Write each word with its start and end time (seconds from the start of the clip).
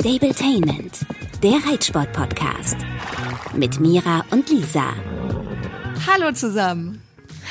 Stabletainment, 0.00 1.00
der 1.42 1.54
Reitsport-Podcast. 1.68 2.76
Mit 3.56 3.80
Mira 3.80 4.24
und 4.30 4.48
Lisa. 4.48 4.92
Hallo 6.06 6.30
zusammen. 6.30 7.02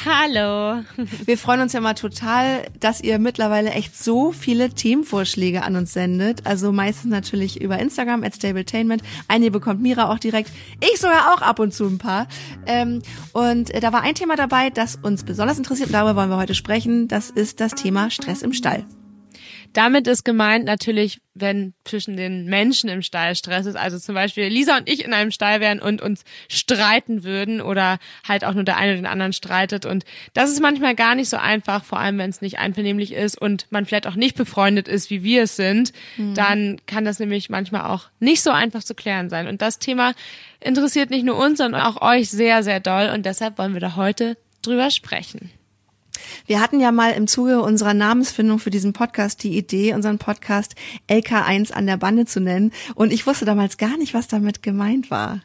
Hallo. 0.06 0.82
Wir 1.26 1.38
freuen 1.38 1.60
uns 1.60 1.74
ja 1.74 1.82
mal 1.82 1.96
total, 1.96 2.66
dass 2.80 3.02
ihr 3.02 3.20
mittlerweile 3.20 3.72
echt 3.72 4.02
so 4.02 4.32
viele 4.32 4.70
Themenvorschläge 4.70 5.64
an 5.64 5.76
uns 5.76 5.92
sendet. 5.92 6.46
Also 6.48 6.72
meistens 6.72 7.12
natürlich 7.12 7.60
über 7.60 7.80
Instagram 7.80 8.24
at 8.24 8.36
Stabletainment. 8.36 9.04
Einige 9.28 9.52
bekommt 9.52 9.82
Mira 9.82 10.10
auch 10.10 10.20
direkt. 10.20 10.50
Ich 10.80 11.02
sogar 11.02 11.34
auch 11.34 11.42
ab 11.42 11.60
und 11.60 11.74
zu 11.74 11.86
ein 11.86 11.98
paar. 11.98 12.28
Ähm, 12.66 13.02
und 13.34 13.74
äh, 13.74 13.82
da 13.82 13.92
war 13.92 14.04
ein 14.04 14.16
Thema 14.16 14.38
dabei, 14.38 14.70
das 14.70 14.96
uns 14.96 15.26
besonders 15.26 15.58
interessiert. 15.58 15.90
Und 15.90 15.94
darüber 15.94 16.16
wollen 16.16 16.30
wir 16.30 16.38
heute 16.38 16.56
sprechen. 16.56 17.10
Das 17.10 17.30
ist 17.30 17.60
das 17.60 17.74
Thema 17.74 18.10
Stress 18.10 18.42
im 18.42 18.54
Stall. 18.54 18.86
Damit 19.74 20.08
ist 20.08 20.24
gemeint 20.24 20.66
natürlich, 20.66 21.22
wenn 21.34 21.74
zwischen 21.84 22.18
den 22.18 22.46
Menschen 22.46 22.90
im 22.90 23.02
Stall 23.02 23.36
Stress 23.36 23.66
ist, 23.66 23.76
also 23.76 24.00
zum 24.00 24.16
Beispiel 24.16 24.46
Lisa 24.48 24.78
und 24.78 24.90
ich 24.90 25.06
in 25.06 25.14
einem 25.14 25.32
Stall 25.32 25.60
wären 25.60 25.80
und 25.80 26.02
uns 26.02 26.24
streiten 26.50 27.24
würden 27.24 27.62
oder 27.62 28.00
halt 28.28 28.44
auch 28.44 28.54
nur 28.54 28.64
der 28.64 28.78
eine 28.78 28.94
oder 28.94 29.02
den 29.02 29.06
anderen 29.06 29.34
streitet. 29.34 29.86
Und 29.86 30.04
das 30.34 30.52
ist 30.52 30.62
manchmal 30.62 30.96
gar 30.96 31.16
nicht 31.16 31.30
so 31.30 31.38
einfach, 31.38 31.84
vor 31.84 32.00
allem 32.00 32.18
wenn 32.18 32.30
es 32.30 32.42
nicht 32.42 32.60
einvernehmlich 32.60 33.14
ist 33.14 33.40
und 33.40 33.68
man 33.70 33.86
vielleicht 33.86 34.08
auch 34.08 34.16
nicht 34.16 34.36
befreundet 34.36 34.88
ist, 34.88 35.10
wie 35.10 35.24
wir 35.24 35.44
es 35.44 35.56
sind, 35.56 35.92
mhm. 36.18 36.34
dann 36.34 36.78
kann 36.86 37.06
das 37.06 37.20
nämlich 37.20 37.50
manchmal 37.50 37.84
auch 37.84 38.10
nicht 38.20 38.42
so 38.42 38.52
einfach 38.52 38.84
zu 38.84 38.96
klären 38.96 39.30
sein. 39.30 39.48
Und 39.48 39.62
das 39.62 39.80
Thema 39.80 40.14
interessiert 40.60 41.10
nicht 41.10 41.24
nur 41.24 41.38
uns, 41.38 41.60
sondern 41.60 41.82
auch 41.82 42.02
euch 42.02 42.30
sehr, 42.30 42.64
sehr 42.64 42.80
doll. 42.80 43.12
Und 43.14 43.26
deshalb 43.26 43.58
wollen 43.58 43.74
wir 43.74 43.82
da 43.82 43.96
heute 43.96 44.38
drüber 44.62 44.92
sprechen. 44.92 45.52
Wir 46.46 46.62
hatten 46.62 46.80
ja 46.80 46.92
mal 46.92 47.12
im 47.12 47.28
Zuge 47.28 47.62
unserer 47.62 47.94
Namensfindung 47.94 48.60
für 48.60 48.70
diesen 48.70 48.94
Podcast 48.94 49.44
die 49.44 49.58
Idee, 49.58 49.94
unseren 49.94 50.18
Podcast 50.18 50.76
LK1 51.10 51.72
an 51.72 51.88
der 51.88 51.98
Bande 51.98 52.26
zu 52.26 52.40
nennen. 52.40 52.72
Und 52.96 53.12
ich 53.12 53.28
wusste 53.28 53.46
damals 53.46 53.78
gar 53.78 53.98
nicht, 53.98 54.14
was 54.14 54.28
damit 54.28 54.64
gemeint 54.64 55.12
war. 55.12 55.42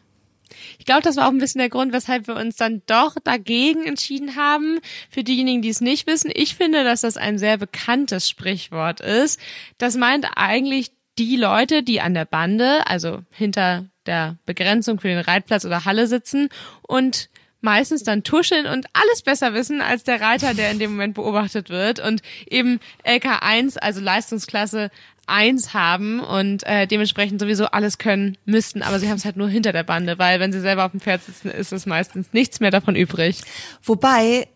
Ich 0.78 0.84
glaube, 0.84 1.02
das 1.02 1.16
war 1.16 1.26
auch 1.26 1.32
ein 1.32 1.38
bisschen 1.38 1.60
der 1.60 1.68
Grund, 1.68 1.92
weshalb 1.92 2.26
wir 2.26 2.36
uns 2.36 2.56
dann 2.56 2.82
doch 2.86 3.16
dagegen 3.22 3.84
entschieden 3.84 4.36
haben. 4.36 4.78
Für 5.10 5.24
diejenigen, 5.24 5.62
die 5.62 5.70
es 5.70 5.80
nicht 5.80 6.06
wissen, 6.06 6.30
ich 6.34 6.54
finde, 6.54 6.84
dass 6.84 7.02
das 7.02 7.16
ein 7.16 7.38
sehr 7.38 7.58
bekanntes 7.58 8.28
Sprichwort 8.28 9.00
ist. 9.00 9.40
Das 9.78 9.96
meint 9.96 10.26
eigentlich 10.36 10.92
die 11.18 11.36
Leute, 11.36 11.82
die 11.82 12.00
an 12.00 12.14
der 12.14 12.24
Bande, 12.24 12.86
also 12.86 13.20
hinter 13.30 13.86
der 14.06 14.38
Begrenzung 14.46 14.98
für 14.98 15.08
den 15.08 15.18
Reitplatz 15.18 15.64
oder 15.64 15.84
Halle 15.84 16.06
sitzen 16.06 16.48
und 16.82 17.28
meistens 17.62 18.02
dann 18.02 18.22
tuscheln 18.22 18.66
und 18.66 18.86
alles 18.92 19.22
besser 19.22 19.54
wissen 19.54 19.80
als 19.80 20.04
der 20.04 20.20
Reiter, 20.20 20.52
der 20.52 20.70
in 20.70 20.78
dem 20.78 20.92
Moment 20.92 21.14
beobachtet 21.14 21.70
wird 21.70 22.00
und 22.00 22.20
eben 22.46 22.80
LK1, 23.06 23.78
also 23.78 24.00
Leistungsklasse 24.00 24.90
1 25.26 25.72
haben 25.72 26.20
und 26.20 26.64
äh, 26.66 26.86
dementsprechend 26.86 27.40
sowieso 27.40 27.66
alles 27.66 27.98
können 27.98 28.36
müssten, 28.44 28.82
aber 28.82 28.98
sie 28.98 29.08
haben 29.08 29.16
es 29.16 29.24
halt 29.24 29.36
nur 29.36 29.48
hinter 29.48 29.72
der 29.72 29.84
Bande, 29.84 30.18
weil 30.18 30.40
wenn 30.40 30.52
sie 30.52 30.60
selber 30.60 30.84
auf 30.84 30.90
dem 30.90 31.00
Pferd 31.00 31.24
sitzen, 31.24 31.48
ist 31.48 31.72
es 31.72 31.86
meistens 31.86 32.32
nichts 32.32 32.60
mehr 32.60 32.70
davon 32.70 32.96
übrig. 32.96 33.40
Wobei 33.82 34.48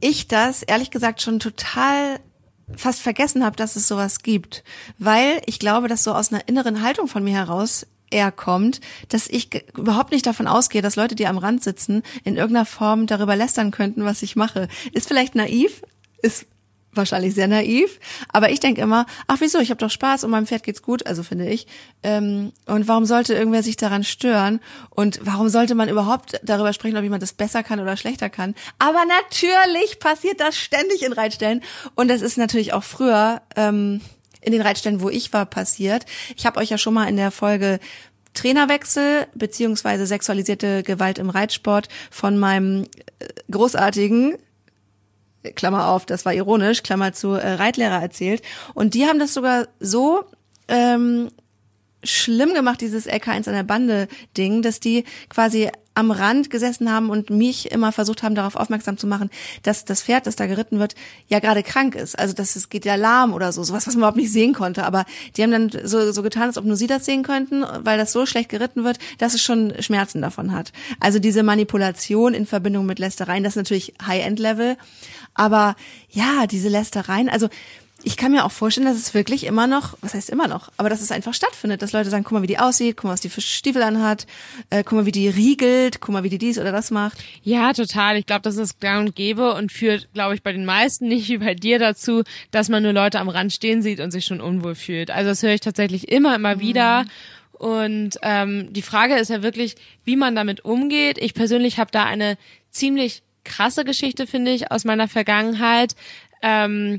ich 0.00 0.26
das 0.26 0.62
ehrlich 0.62 0.90
gesagt 0.90 1.20
schon 1.22 1.40
total 1.40 2.20
fast 2.76 3.02
vergessen 3.02 3.44
habe, 3.44 3.56
dass 3.56 3.76
es 3.76 3.86
sowas 3.86 4.20
gibt, 4.20 4.64
weil 4.98 5.42
ich 5.46 5.58
glaube, 5.58 5.88
dass 5.88 6.04
so 6.04 6.14
aus 6.14 6.32
einer 6.32 6.48
inneren 6.48 6.82
Haltung 6.82 7.08
von 7.08 7.22
mir 7.22 7.34
heraus 7.34 7.86
eher 8.10 8.32
kommt, 8.32 8.80
dass 9.08 9.28
ich 9.28 9.50
überhaupt 9.76 10.12
nicht 10.12 10.26
davon 10.26 10.46
ausgehe, 10.46 10.82
dass 10.82 10.96
Leute, 10.96 11.14
die 11.14 11.26
am 11.26 11.38
Rand 11.38 11.62
sitzen, 11.62 12.02
in 12.22 12.36
irgendeiner 12.36 12.66
Form 12.66 13.06
darüber 13.06 13.36
lästern 13.36 13.70
könnten, 13.70 14.04
was 14.04 14.22
ich 14.22 14.36
mache. 14.36 14.68
Ist 14.92 15.08
vielleicht 15.08 15.34
naiv, 15.34 15.82
ist 16.22 16.46
wahrscheinlich 16.96 17.34
sehr 17.34 17.48
naiv, 17.48 17.98
aber 18.28 18.50
ich 18.50 18.60
denke 18.60 18.80
immer, 18.80 19.06
ach 19.26 19.38
wieso, 19.40 19.58
ich 19.58 19.70
habe 19.70 19.78
doch 19.78 19.90
Spaß 19.90 20.24
und 20.24 20.30
meinem 20.30 20.46
Pferd 20.46 20.62
geht's 20.62 20.82
gut, 20.82 21.06
also 21.06 21.22
finde 21.22 21.48
ich. 21.48 21.66
Ähm, 22.02 22.52
und 22.66 22.88
warum 22.88 23.04
sollte 23.04 23.34
irgendwer 23.34 23.62
sich 23.62 23.76
daran 23.76 24.04
stören? 24.04 24.60
Und 24.90 25.20
warum 25.22 25.48
sollte 25.48 25.74
man 25.74 25.88
überhaupt 25.88 26.40
darüber 26.42 26.72
sprechen, 26.72 26.96
ob 26.96 27.02
jemand 27.02 27.22
das 27.22 27.32
besser 27.32 27.62
kann 27.62 27.80
oder 27.80 27.96
schlechter 27.96 28.30
kann? 28.30 28.54
Aber 28.78 29.02
natürlich 29.04 29.98
passiert 29.98 30.40
das 30.40 30.56
ständig 30.56 31.02
in 31.02 31.12
Reitstellen 31.12 31.62
und 31.94 32.08
das 32.08 32.22
ist 32.22 32.38
natürlich 32.38 32.72
auch 32.72 32.84
früher. 32.84 33.42
Ähm, 33.56 34.00
in 34.44 34.52
den 34.52 34.62
Reitstellen, 34.62 35.00
wo 35.00 35.08
ich 35.08 35.32
war, 35.32 35.46
passiert. 35.46 36.06
Ich 36.36 36.46
habe 36.46 36.60
euch 36.60 36.70
ja 36.70 36.78
schon 36.78 36.94
mal 36.94 37.08
in 37.08 37.16
der 37.16 37.30
Folge 37.30 37.80
Trainerwechsel 38.34 39.26
beziehungsweise 39.34 40.06
sexualisierte 40.06 40.82
Gewalt 40.82 41.18
im 41.18 41.30
Reitsport 41.30 41.88
von 42.10 42.36
meinem 42.36 42.84
äh, 43.18 43.28
großartigen 43.50 44.36
Klammer 45.54 45.88
auf, 45.88 46.06
das 46.06 46.24
war 46.24 46.32
ironisch, 46.32 46.82
Klammer 46.82 47.12
zu 47.12 47.32
äh, 47.32 47.52
Reitlehrer 47.54 48.00
erzählt. 48.00 48.42
Und 48.72 48.94
die 48.94 49.06
haben 49.06 49.18
das 49.18 49.34
sogar 49.34 49.68
so 49.78 50.24
ähm, 50.68 51.30
schlimm 52.04 52.54
gemacht, 52.54 52.80
dieses 52.80 53.08
LK1 53.08 53.48
an 53.48 53.54
der 53.54 53.62
Bande 53.62 54.08
Ding, 54.36 54.62
dass 54.62 54.80
die 54.80 55.04
quasi 55.28 55.70
am 55.94 56.10
Rand 56.10 56.50
gesessen 56.50 56.90
haben 56.90 57.08
und 57.08 57.30
mich 57.30 57.70
immer 57.70 57.92
versucht 57.92 58.22
haben, 58.22 58.34
darauf 58.34 58.56
aufmerksam 58.56 58.98
zu 58.98 59.06
machen, 59.06 59.30
dass 59.62 59.84
das 59.84 60.02
Pferd, 60.02 60.26
das 60.26 60.36
da 60.36 60.46
geritten 60.46 60.80
wird, 60.80 60.94
ja 61.28 61.38
gerade 61.38 61.62
krank 61.62 61.94
ist. 61.94 62.18
Also 62.18 62.34
dass 62.34 62.56
es 62.56 62.68
geht 62.68 62.84
ja 62.84 62.96
lahm 62.96 63.32
oder 63.32 63.52
so, 63.52 63.62
sowas, 63.62 63.86
was 63.86 63.94
man 63.94 64.00
überhaupt 64.00 64.16
nicht 64.16 64.32
sehen 64.32 64.54
konnte. 64.54 64.84
Aber 64.84 65.04
die 65.36 65.42
haben 65.42 65.52
dann 65.52 65.70
so, 65.84 66.10
so 66.10 66.22
getan, 66.22 66.44
als 66.44 66.58
ob 66.58 66.64
nur 66.64 66.76
sie 66.76 66.88
das 66.88 67.04
sehen 67.04 67.22
könnten, 67.22 67.64
weil 67.80 67.96
das 67.96 68.12
so 68.12 68.26
schlecht 68.26 68.48
geritten 68.48 68.84
wird, 68.84 68.98
dass 69.18 69.34
es 69.34 69.42
schon 69.42 69.72
Schmerzen 69.80 70.20
davon 70.20 70.52
hat. 70.52 70.72
Also 70.98 71.20
diese 71.20 71.42
Manipulation 71.42 72.34
in 72.34 72.46
Verbindung 72.46 72.86
mit 72.86 72.98
Lästereien, 72.98 73.44
das 73.44 73.52
ist 73.52 73.58
natürlich 73.58 73.94
High-End-Level. 74.04 74.76
Aber 75.34 75.76
ja, 76.10 76.46
diese 76.46 76.68
Lästereien, 76.68 77.28
also 77.28 77.48
ich 78.04 78.18
kann 78.18 78.32
mir 78.32 78.44
auch 78.44 78.52
vorstellen, 78.52 78.86
dass 78.86 78.98
es 78.98 79.14
wirklich 79.14 79.44
immer 79.44 79.66
noch, 79.66 79.96
was 80.02 80.12
heißt 80.12 80.28
immer 80.28 80.46
noch, 80.46 80.70
aber 80.76 80.90
dass 80.90 81.00
es 81.00 81.10
einfach 81.10 81.32
stattfindet, 81.32 81.80
dass 81.80 81.92
Leute 81.92 82.10
sagen, 82.10 82.22
guck 82.22 82.32
mal, 82.32 82.42
wie 82.42 82.46
die 82.46 82.58
aussieht, 82.58 82.96
guck 82.96 83.04
mal, 83.04 83.12
was 83.12 83.22
die 83.22 83.30
für 83.30 83.40
Stiefel 83.40 83.82
anhat, 83.82 84.26
äh, 84.68 84.84
guck 84.84 84.92
mal, 84.92 85.06
wie 85.06 85.12
die 85.12 85.28
riegelt, 85.28 86.00
guck 86.00 86.12
mal, 86.12 86.22
wie 86.22 86.28
die 86.28 86.38
dies 86.38 86.58
oder 86.58 86.70
das 86.70 86.90
macht. 86.90 87.24
Ja, 87.42 87.72
total. 87.72 88.18
Ich 88.18 88.26
glaube, 88.26 88.42
das 88.42 88.58
ist 88.58 88.78
gang 88.80 89.06
und 89.06 89.16
gäbe 89.16 89.54
und 89.54 89.72
führt, 89.72 90.12
glaube 90.12 90.34
ich, 90.34 90.42
bei 90.42 90.52
den 90.52 90.66
meisten 90.66 91.08
nicht 91.08 91.28
wie 91.30 91.38
bei 91.38 91.54
dir 91.54 91.78
dazu, 91.78 92.22
dass 92.50 92.68
man 92.68 92.82
nur 92.82 92.92
Leute 92.92 93.20
am 93.20 93.30
Rand 93.30 93.52
stehen 93.52 93.80
sieht 93.80 94.00
und 94.00 94.10
sich 94.10 94.26
schon 94.26 94.40
unwohl 94.40 94.74
fühlt. 94.74 95.10
Also 95.10 95.30
das 95.30 95.42
höre 95.42 95.54
ich 95.54 95.62
tatsächlich 95.62 96.08
immer, 96.08 96.34
immer 96.34 96.56
mhm. 96.56 96.60
wieder. 96.60 97.04
Und 97.52 98.18
ähm, 98.22 98.70
die 98.72 98.82
Frage 98.82 99.14
ist 99.16 99.30
ja 99.30 99.42
wirklich, 99.42 99.76
wie 100.04 100.16
man 100.16 100.36
damit 100.36 100.64
umgeht. 100.64 101.16
Ich 101.18 101.32
persönlich 101.32 101.78
habe 101.78 101.90
da 101.90 102.04
eine 102.04 102.36
ziemlich 102.70 103.22
krasse 103.44 103.84
Geschichte, 103.84 104.26
finde 104.26 104.50
ich, 104.50 104.70
aus 104.70 104.84
meiner 104.84 105.08
Vergangenheit. 105.08 105.94
Ähm, 106.42 106.98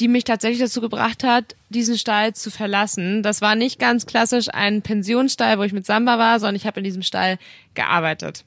die 0.00 0.08
mich 0.08 0.24
tatsächlich 0.24 0.60
dazu 0.60 0.80
gebracht 0.80 1.22
hat, 1.22 1.54
diesen 1.68 1.98
Stall 1.98 2.34
zu 2.34 2.50
verlassen. 2.50 3.22
Das 3.22 3.42
war 3.42 3.54
nicht 3.54 3.78
ganz 3.78 4.06
klassisch 4.06 4.48
ein 4.50 4.80
Pensionsstall, 4.82 5.58
wo 5.58 5.62
ich 5.62 5.72
mit 5.72 5.84
Samba 5.84 6.18
war, 6.18 6.40
sondern 6.40 6.56
ich 6.56 6.66
habe 6.66 6.80
in 6.80 6.84
diesem 6.84 7.02
Stall 7.02 7.38
gearbeitet. 7.74 8.44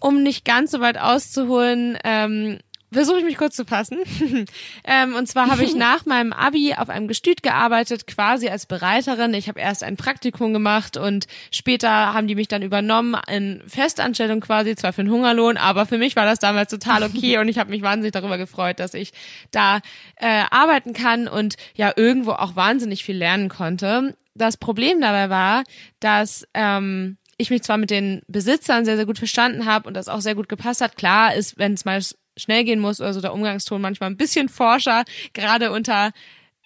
Um 0.00 0.22
nicht 0.22 0.44
ganz 0.44 0.70
so 0.70 0.80
weit 0.80 0.98
auszuholen, 0.98 1.98
ähm, 2.04 2.58
versuche 2.96 3.18
ich 3.18 3.24
mich 3.24 3.36
kurz 3.36 3.54
zu 3.54 3.66
fassen. 3.66 3.98
ähm, 4.84 5.14
und 5.14 5.28
zwar 5.28 5.50
habe 5.50 5.62
ich 5.62 5.74
nach 5.76 6.06
meinem 6.06 6.32
Abi 6.32 6.74
auf 6.74 6.88
einem 6.88 7.08
Gestüt 7.08 7.42
gearbeitet, 7.42 8.06
quasi 8.06 8.48
als 8.48 8.64
Bereiterin. 8.64 9.34
Ich 9.34 9.48
habe 9.48 9.60
erst 9.60 9.84
ein 9.84 9.98
Praktikum 9.98 10.54
gemacht 10.54 10.96
und 10.96 11.26
später 11.50 11.90
haben 11.90 12.26
die 12.26 12.34
mich 12.34 12.48
dann 12.48 12.62
übernommen 12.62 13.14
in 13.30 13.62
Festanstellung 13.66 14.40
quasi, 14.40 14.76
zwar 14.76 14.94
für 14.94 15.02
einen 15.02 15.10
Hungerlohn, 15.10 15.58
aber 15.58 15.84
für 15.84 15.98
mich 15.98 16.16
war 16.16 16.24
das 16.24 16.38
damals 16.38 16.70
total 16.70 17.02
okay 17.02 17.36
und 17.40 17.48
ich 17.48 17.58
habe 17.58 17.68
mich 17.68 17.82
wahnsinnig 17.82 18.12
darüber 18.12 18.38
gefreut, 18.38 18.80
dass 18.80 18.94
ich 18.94 19.12
da 19.50 19.80
äh, 20.16 20.44
arbeiten 20.50 20.94
kann 20.94 21.28
und 21.28 21.56
ja 21.74 21.92
irgendwo 21.94 22.32
auch 22.32 22.56
wahnsinnig 22.56 23.04
viel 23.04 23.18
lernen 23.18 23.50
konnte. 23.50 24.16
Das 24.34 24.56
Problem 24.56 25.02
dabei 25.02 25.28
war, 25.28 25.64
dass 26.00 26.48
ähm, 26.54 27.18
ich 27.36 27.50
mich 27.50 27.62
zwar 27.62 27.76
mit 27.76 27.90
den 27.90 28.22
Besitzern 28.26 28.86
sehr, 28.86 28.96
sehr 28.96 29.04
gut 29.04 29.18
verstanden 29.18 29.66
habe 29.66 29.86
und 29.86 29.94
das 29.94 30.08
auch 30.08 30.22
sehr 30.22 30.34
gut 30.34 30.48
gepasst 30.48 30.80
hat. 30.80 30.96
Klar 30.96 31.34
ist, 31.34 31.58
wenn 31.58 31.74
es 31.74 31.84
mal 31.84 32.00
schnell 32.36 32.64
gehen 32.64 32.80
muss, 32.80 33.00
also 33.00 33.20
der 33.20 33.32
Umgangston 33.32 33.80
manchmal 33.80 34.10
ein 34.10 34.16
bisschen 34.16 34.48
forscher, 34.48 35.04
gerade 35.32 35.72
unter 35.72 36.12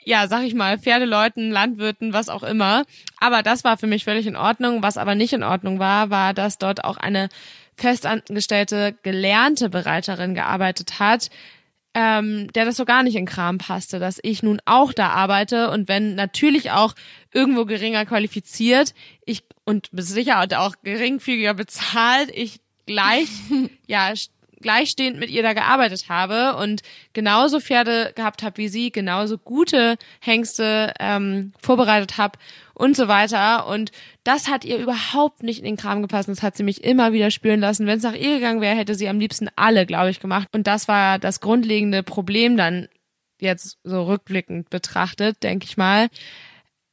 ja, 0.04 0.28
sag 0.28 0.44
ich 0.44 0.54
mal, 0.54 0.78
Pferdeleuten, 0.78 1.50
Landwirten, 1.50 2.14
was 2.14 2.30
auch 2.30 2.42
immer. 2.42 2.84
Aber 3.18 3.42
das 3.42 3.64
war 3.64 3.76
für 3.76 3.86
mich 3.86 4.04
völlig 4.04 4.26
in 4.26 4.34
Ordnung. 4.34 4.82
Was 4.82 4.96
aber 4.96 5.14
nicht 5.14 5.34
in 5.34 5.42
Ordnung 5.42 5.78
war, 5.78 6.08
war, 6.08 6.32
dass 6.32 6.56
dort 6.56 6.84
auch 6.84 6.96
eine 6.96 7.28
festangestellte, 7.76 8.96
gelernte 9.02 9.68
Bereiterin 9.68 10.34
gearbeitet 10.34 11.00
hat, 11.00 11.30
ähm, 11.94 12.52
der 12.52 12.64
das 12.64 12.76
so 12.76 12.84
gar 12.84 13.02
nicht 13.02 13.16
in 13.16 13.26
Kram 13.26 13.58
passte, 13.58 13.98
dass 13.98 14.20
ich 14.22 14.42
nun 14.42 14.60
auch 14.64 14.92
da 14.92 15.08
arbeite 15.08 15.70
und 15.70 15.88
wenn 15.88 16.14
natürlich 16.14 16.70
auch 16.70 16.94
irgendwo 17.32 17.64
geringer 17.64 18.06
qualifiziert, 18.06 18.94
ich 19.24 19.42
und 19.64 19.88
sicher 19.92 20.46
auch 20.56 20.74
geringfügiger 20.84 21.54
bezahlt, 21.54 22.30
ich 22.32 22.60
gleich 22.86 23.28
ja 23.86 24.12
gleichstehend 24.60 25.18
mit 25.18 25.30
ihr 25.30 25.42
da 25.42 25.52
gearbeitet 25.52 26.08
habe 26.08 26.56
und 26.56 26.82
genauso 27.12 27.60
Pferde 27.60 28.12
gehabt 28.14 28.42
habe 28.42 28.58
wie 28.58 28.68
sie, 28.68 28.92
genauso 28.92 29.38
gute 29.38 29.96
Hengste 30.20 30.92
ähm, 31.00 31.52
vorbereitet 31.60 32.18
habe 32.18 32.38
und 32.74 32.96
so 32.96 33.08
weiter. 33.08 33.66
Und 33.66 33.92
das 34.24 34.48
hat 34.48 34.64
ihr 34.64 34.78
überhaupt 34.78 35.42
nicht 35.42 35.58
in 35.58 35.64
den 35.64 35.76
Kram 35.76 36.02
gepasst. 36.02 36.28
Das 36.28 36.42
hat 36.42 36.56
sie 36.56 36.62
mich 36.62 36.84
immer 36.84 37.12
wieder 37.12 37.30
spüren 37.30 37.60
lassen. 37.60 37.86
Wenn 37.86 37.98
es 37.98 38.04
nach 38.04 38.14
ihr 38.14 38.34
gegangen 38.34 38.60
wäre, 38.60 38.76
hätte 38.76 38.94
sie 38.94 39.08
am 39.08 39.20
liebsten 39.20 39.48
alle, 39.56 39.86
glaube 39.86 40.10
ich, 40.10 40.20
gemacht. 40.20 40.48
Und 40.52 40.66
das 40.66 40.88
war 40.88 41.18
das 41.18 41.40
grundlegende 41.40 42.02
Problem 42.02 42.56
dann 42.56 42.88
jetzt 43.40 43.78
so 43.84 44.04
rückblickend 44.04 44.70
betrachtet, 44.70 45.42
denke 45.42 45.66
ich 45.66 45.76
mal. 45.76 46.08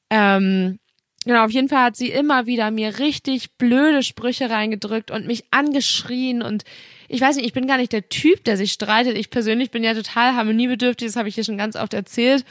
Ähm, 0.09 0.79
Genau, 1.27 1.43
auf 1.43 1.51
jeden 1.51 1.67
Fall 1.67 1.83
hat 1.83 1.97
sie 1.97 2.09
immer 2.09 2.45
wieder 2.45 2.71
mir 2.71 2.99
richtig 2.99 3.51
blöde 3.57 4.01
Sprüche 4.01 4.49
reingedrückt 4.49 5.11
und 5.11 5.27
mich 5.27 5.43
angeschrien 5.51 6.41
und 6.41 6.63
ich 7.09 7.19
weiß 7.19 7.35
nicht, 7.35 7.45
ich 7.45 7.51
bin 7.51 7.67
gar 7.67 7.75
nicht 7.75 7.91
der 7.91 8.07
Typ, 8.07 8.45
der 8.45 8.55
sich 8.55 8.71
streitet. 8.71 9.17
Ich 9.17 9.29
persönlich 9.29 9.69
bin 9.69 9.83
ja 9.83 9.93
total 9.93 10.35
harmoniebedürftig, 10.35 11.05
das 11.05 11.17
habe 11.17 11.27
ich 11.27 11.35
hier 11.35 11.43
schon 11.43 11.57
ganz 11.57 11.75
oft 11.75 11.93
erzählt. 11.93 12.45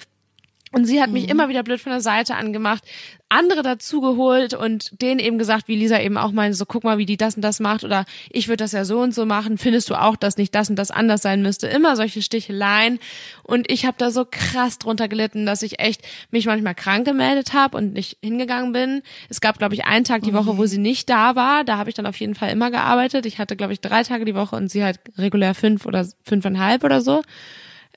Und 0.73 0.85
sie 0.85 1.01
hat 1.01 1.11
mich 1.11 1.25
mhm. 1.25 1.31
immer 1.31 1.49
wieder 1.49 1.63
blöd 1.63 1.81
von 1.81 1.93
der 1.93 2.01
Seite 2.01 2.35
angemacht, 2.35 2.83
andere 3.29 3.63
dazugeholt 3.63 4.55
und 4.55 5.01
denen 5.01 5.21
eben 5.21 5.39
gesagt, 5.39 5.69
wie 5.69 5.77
Lisa 5.77 6.01
eben 6.01 6.17
auch 6.17 6.33
meinte, 6.33 6.57
so 6.57 6.67
guck 6.67 6.85
mal, 6.85 6.99
wie 6.99 7.07
die 7.07 7.17
das 7.17 7.37
und 7.37 7.43
das 7.43 7.61
macht 7.61 7.85
oder 7.85 8.05
ich 8.31 8.49
würde 8.49 8.65
das 8.65 8.73
ja 8.73 8.85
so 8.85 9.01
und 9.01 9.15
so 9.15 9.27
machen, 9.27 9.59
findest 9.59 9.91
du 9.91 9.95
auch, 9.95 10.17
dass 10.17 10.37
nicht 10.37 10.55
das 10.55 10.71
und 10.71 10.77
das 10.77 10.91
anders 10.91 11.23
sein 11.23 11.43
müsste? 11.43 11.67
Immer 11.67 11.97
solche 11.97 12.21
Sticheleien 12.21 12.99
und 13.43 13.71
ich 13.71 13.87
habe 13.87 13.97
da 13.99 14.11
so 14.11 14.25
krass 14.29 14.79
drunter 14.79 15.09
gelitten, 15.09 15.47
dass 15.47 15.63
ich 15.63 15.81
echt 15.81 16.03
mich 16.31 16.47
manchmal 16.47 16.75
krank 16.75 17.05
gemeldet 17.05 17.53
habe 17.53 17.77
und 17.77 17.93
nicht 17.93 18.19
hingegangen 18.23 18.73
bin. 18.73 19.03
Es 19.29 19.41
gab, 19.41 19.59
glaube 19.59 19.75
ich, 19.75 19.85
einen 19.85 20.05
Tag 20.05 20.23
die 20.23 20.35
Woche, 20.35 20.59
wo 20.59 20.67
sie 20.67 20.79
nicht 20.79 21.09
da 21.09 21.35
war. 21.37 21.65
Da 21.65 21.79
habe 21.79 21.91
ich 21.91 21.95
dann 21.95 22.07
auf 22.07 22.19
jeden 22.19 22.35
Fall 22.35 22.51
immer 22.51 22.71
gearbeitet. 22.71 23.27
Ich 23.27 23.39
hatte, 23.39 23.57
glaube 23.57 23.73
ich, 23.73 23.81
drei 23.81 24.03
Tage 24.03 24.25
die 24.25 24.35
Woche 24.35 24.57
und 24.57 24.69
sie 24.69 24.85
halt 24.85 25.01
regulär 25.17 25.55
fünf 25.55 25.87
oder 25.87 26.07
fünfeinhalb 26.25 26.85
oder 26.85 27.01
so. 27.01 27.23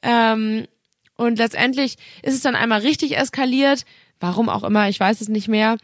Ähm, 0.02 0.66
und 1.20 1.38
letztendlich 1.38 1.98
ist 2.24 2.34
es 2.34 2.42
dann 2.42 2.56
einmal 2.56 2.80
richtig 2.80 3.18
eskaliert, 3.18 3.84
warum 4.22 4.48
auch 4.48 4.64
immer, 4.64 4.88
ich 4.88 5.02
weiß 5.02 5.20
es 5.20 5.28
nicht 5.28 5.50
mehr, 5.50 5.76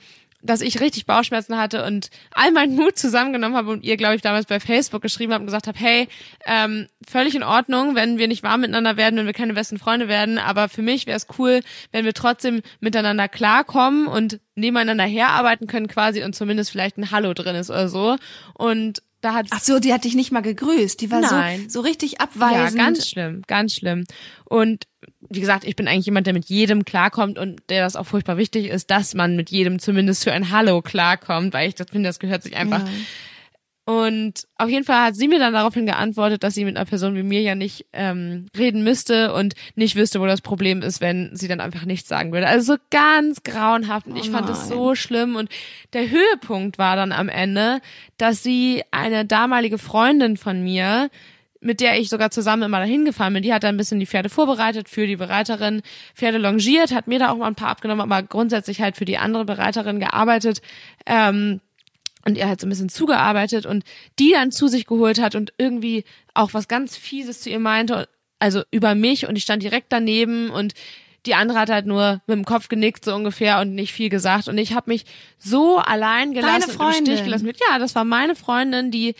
dass 0.42 0.62
ich 0.62 0.80
richtig 0.80 1.06
Bauchschmerzen 1.06 1.58
hatte 1.58 1.84
und 1.84 2.10
all 2.32 2.52
meinen 2.54 2.76
Mut 2.78 2.98
zusammengenommen 2.98 3.58
habe 3.58 3.72
und 3.72 3.84
ihr, 3.84 3.98
glaube 3.98 4.16
ich, 4.16 4.22
damals 4.22 4.46
bei 4.46 4.62
Facebook 4.62 5.02
geschrieben 5.02 5.34
habe 5.34 5.42
und 5.42 5.48
gesagt 5.48 5.68
habe, 5.68 5.78
hey, 5.78 6.08
ähm, 6.46 6.88
völlig 7.06 7.36
in 7.36 7.44
Ordnung, 7.44 7.96
wenn 7.96 8.18
wir 8.18 8.30
nicht 8.30 8.44
warm 8.44 8.62
miteinander 8.62 8.96
werden, 8.96 9.18
wenn 9.18 9.26
wir 9.26 9.34
keine 9.34 9.56
besten 9.56 9.78
Freunde 9.78 10.08
werden, 10.08 10.38
aber 10.38 10.70
für 10.70 10.82
mich 10.82 11.06
wäre 11.06 11.18
es 11.18 11.28
cool, 11.38 11.60
wenn 11.92 12.06
wir 12.06 12.14
trotzdem 12.14 12.62
miteinander 12.80 13.28
klarkommen 13.28 14.08
und 14.08 14.40
nebeneinander 14.56 15.04
herarbeiten 15.04 15.68
können 15.68 15.90
quasi 15.90 16.24
und 16.24 16.34
zumindest 16.34 16.72
vielleicht 16.72 16.98
ein 16.98 17.12
Hallo 17.12 17.34
drin 17.34 17.58
ist 17.58 17.70
oder 17.70 17.90
so. 17.90 18.16
Und 18.54 19.02
da 19.26 19.34
hat 19.34 19.48
Ach 19.50 19.60
so, 19.60 19.80
die 19.80 19.92
hat 19.92 20.04
dich 20.04 20.14
nicht 20.14 20.32
mal 20.32 20.42
gegrüßt. 20.42 21.02
Die 21.02 21.10
war 21.10 21.20
Nein. 21.20 21.64
so 21.64 21.70
so 21.70 21.82
richtig 21.82 22.22
abweisend. 22.22 22.78
Ja, 22.78 22.86
ganz 22.86 23.10
schlimm, 23.10 23.42
ganz 23.48 23.74
schlimm. 23.74 24.06
Und 24.46 24.86
wie 25.30 25.40
gesagt, 25.40 25.64
ich 25.64 25.76
bin 25.76 25.88
eigentlich 25.88 26.06
jemand, 26.06 26.28
der 26.28 26.34
mit 26.34 26.46
jedem 26.46 26.86
klarkommt 26.86 27.38
und 27.38 27.62
der 27.70 27.84
das 27.84 27.96
auch 27.96 28.06
furchtbar 28.06 28.38
wichtig 28.38 28.68
ist, 28.68 28.92
dass 28.92 29.14
man 29.14 29.36
mit 29.36 29.50
jedem 29.50 29.80
zumindest 29.80 30.24
für 30.24 30.34
ein 30.34 30.52
Hallo 30.52 30.82
klarkommt, 30.82 31.54
weil 31.54 31.68
ich 31.68 31.76
das 31.76 31.90
finde, 31.90 32.10
das 32.10 32.20
gehört 32.20 32.44
sich 32.44 32.56
einfach. 32.56 32.82
Ja. 32.82 32.94
Und 33.88 34.48
auf 34.58 34.68
jeden 34.68 34.84
Fall 34.84 35.06
hat 35.06 35.16
sie 35.16 35.28
mir 35.28 35.38
dann 35.38 35.54
daraufhin 35.54 35.86
geantwortet, 35.86 36.42
dass 36.42 36.56
sie 36.56 36.66
mit 36.66 36.76
einer 36.76 36.88
Person 36.88 37.14
wie 37.14 37.22
mir 37.22 37.42
ja 37.42 37.54
nicht 37.54 37.86
ähm, 37.94 38.48
reden 38.58 38.84
müsste 38.84 39.32
und 39.32 39.54
nicht 39.76 39.96
wüsste, 39.96 40.20
wo 40.20 40.26
das 40.26 40.42
Problem 40.42 40.82
ist, 40.82 41.02
wenn 41.02 41.36
sie 41.36 41.48
dann 41.48 41.60
einfach 41.60 41.86
nichts 41.86 42.10
sagen 42.10 42.32
würde. 42.32 42.48
Also 42.48 42.74
so 42.74 42.80
ganz 42.90 43.44
grauenhaft 43.44 44.08
und 44.08 44.16
ich 44.16 44.30
oh 44.30 44.32
fand 44.32 44.50
es 44.50 44.68
so 44.68 44.96
schlimm. 44.96 45.36
Und 45.36 45.52
der 45.94 46.10
Höhepunkt 46.10 46.80
war 46.80 46.96
dann 46.96 47.12
am 47.12 47.30
Ende, 47.30 47.80
dass 48.18 48.42
sie 48.42 48.82
eine 48.90 49.24
damalige 49.24 49.78
Freundin 49.78 50.36
von 50.36 50.64
mir 50.64 51.12
mit 51.62 51.80
der 51.80 52.00
ich 52.00 52.10
sogar 52.10 52.32
zusammen 52.32 52.64
immer 52.64 52.80
dahin 52.80 53.06
gefahren 53.06 53.34
bin. 53.34 53.44
Die 53.44 53.54
hat 53.54 53.64
dann 53.64 53.76
ein 53.76 53.78
bisschen 53.78 54.00
die 54.00 54.06
Pferde 54.06 54.30
vorbereitet 54.30 54.90
für 54.90 55.08
die 55.08 55.16
Bereiterin, 55.16 55.82
Pferde 56.14 56.38
longiert, 56.38 56.94
hat 56.94 57.08
mir 57.08 57.20
da 57.20 57.32
auch 57.32 57.38
mal 57.38 57.48
ein 57.48 57.56
paar 57.56 57.70
abgenommen, 57.70 58.02
aber 58.02 58.26
grundsätzlich 58.28 58.82
halt 58.82 58.96
für 58.98 59.06
die 59.06 59.18
andere 59.18 59.46
Bereiterin 59.46 60.00
gearbeitet. 60.00 60.62
Ähm, 61.06 61.62
und 62.28 62.38
er 62.38 62.50
hat 62.50 62.60
so 62.60 62.68
ein 62.68 62.72
bisschen 62.72 62.90
zugearbeitet 62.90 63.66
und 63.66 63.84
die 64.20 64.32
dann 64.32 64.52
zu 64.52 64.68
sich 64.68 64.86
geholt 64.86 65.22
hat 65.22 65.36
und 65.36 65.54
irgendwie 65.58 66.04
auch 66.34 66.54
was 66.54 66.68
ganz 66.68 66.98
Fieses 66.98 67.42
zu 67.42 67.50
ihr 67.50 67.60
meinte, 67.60 68.10
also 68.40 68.64
über 68.72 68.96
mich 68.96 69.28
und 69.28 69.36
ich 69.36 69.44
stand 69.44 69.64
direkt 69.64 69.94
daneben 69.94 70.50
und 70.50 70.74
die 71.26 71.36
andere 71.36 71.60
hat 71.60 71.70
halt 71.70 71.86
nur 71.86 72.22
mit 72.28 72.38
dem 72.38 72.46
Kopf 72.46 72.68
genickt 72.68 73.06
so 73.06 73.16
ungefähr 73.16 73.60
und 73.60 73.74
nicht 73.74 73.94
viel 73.94 74.10
gesagt 74.10 74.48
und 74.48 74.58
ich 74.58 74.74
habe 74.74 74.90
mich 74.90 75.06
so 75.38 75.78
allein 75.78 76.34
gelassen 76.34 76.78
und 76.78 76.98
im 76.98 77.06
Stich 77.06 77.24
gelassen. 77.24 77.52
Ja, 77.70 77.80
das 77.80 77.96
war 77.96 78.06
meine 78.06 78.36
Freundin, 78.36 78.92
die 78.92 79.16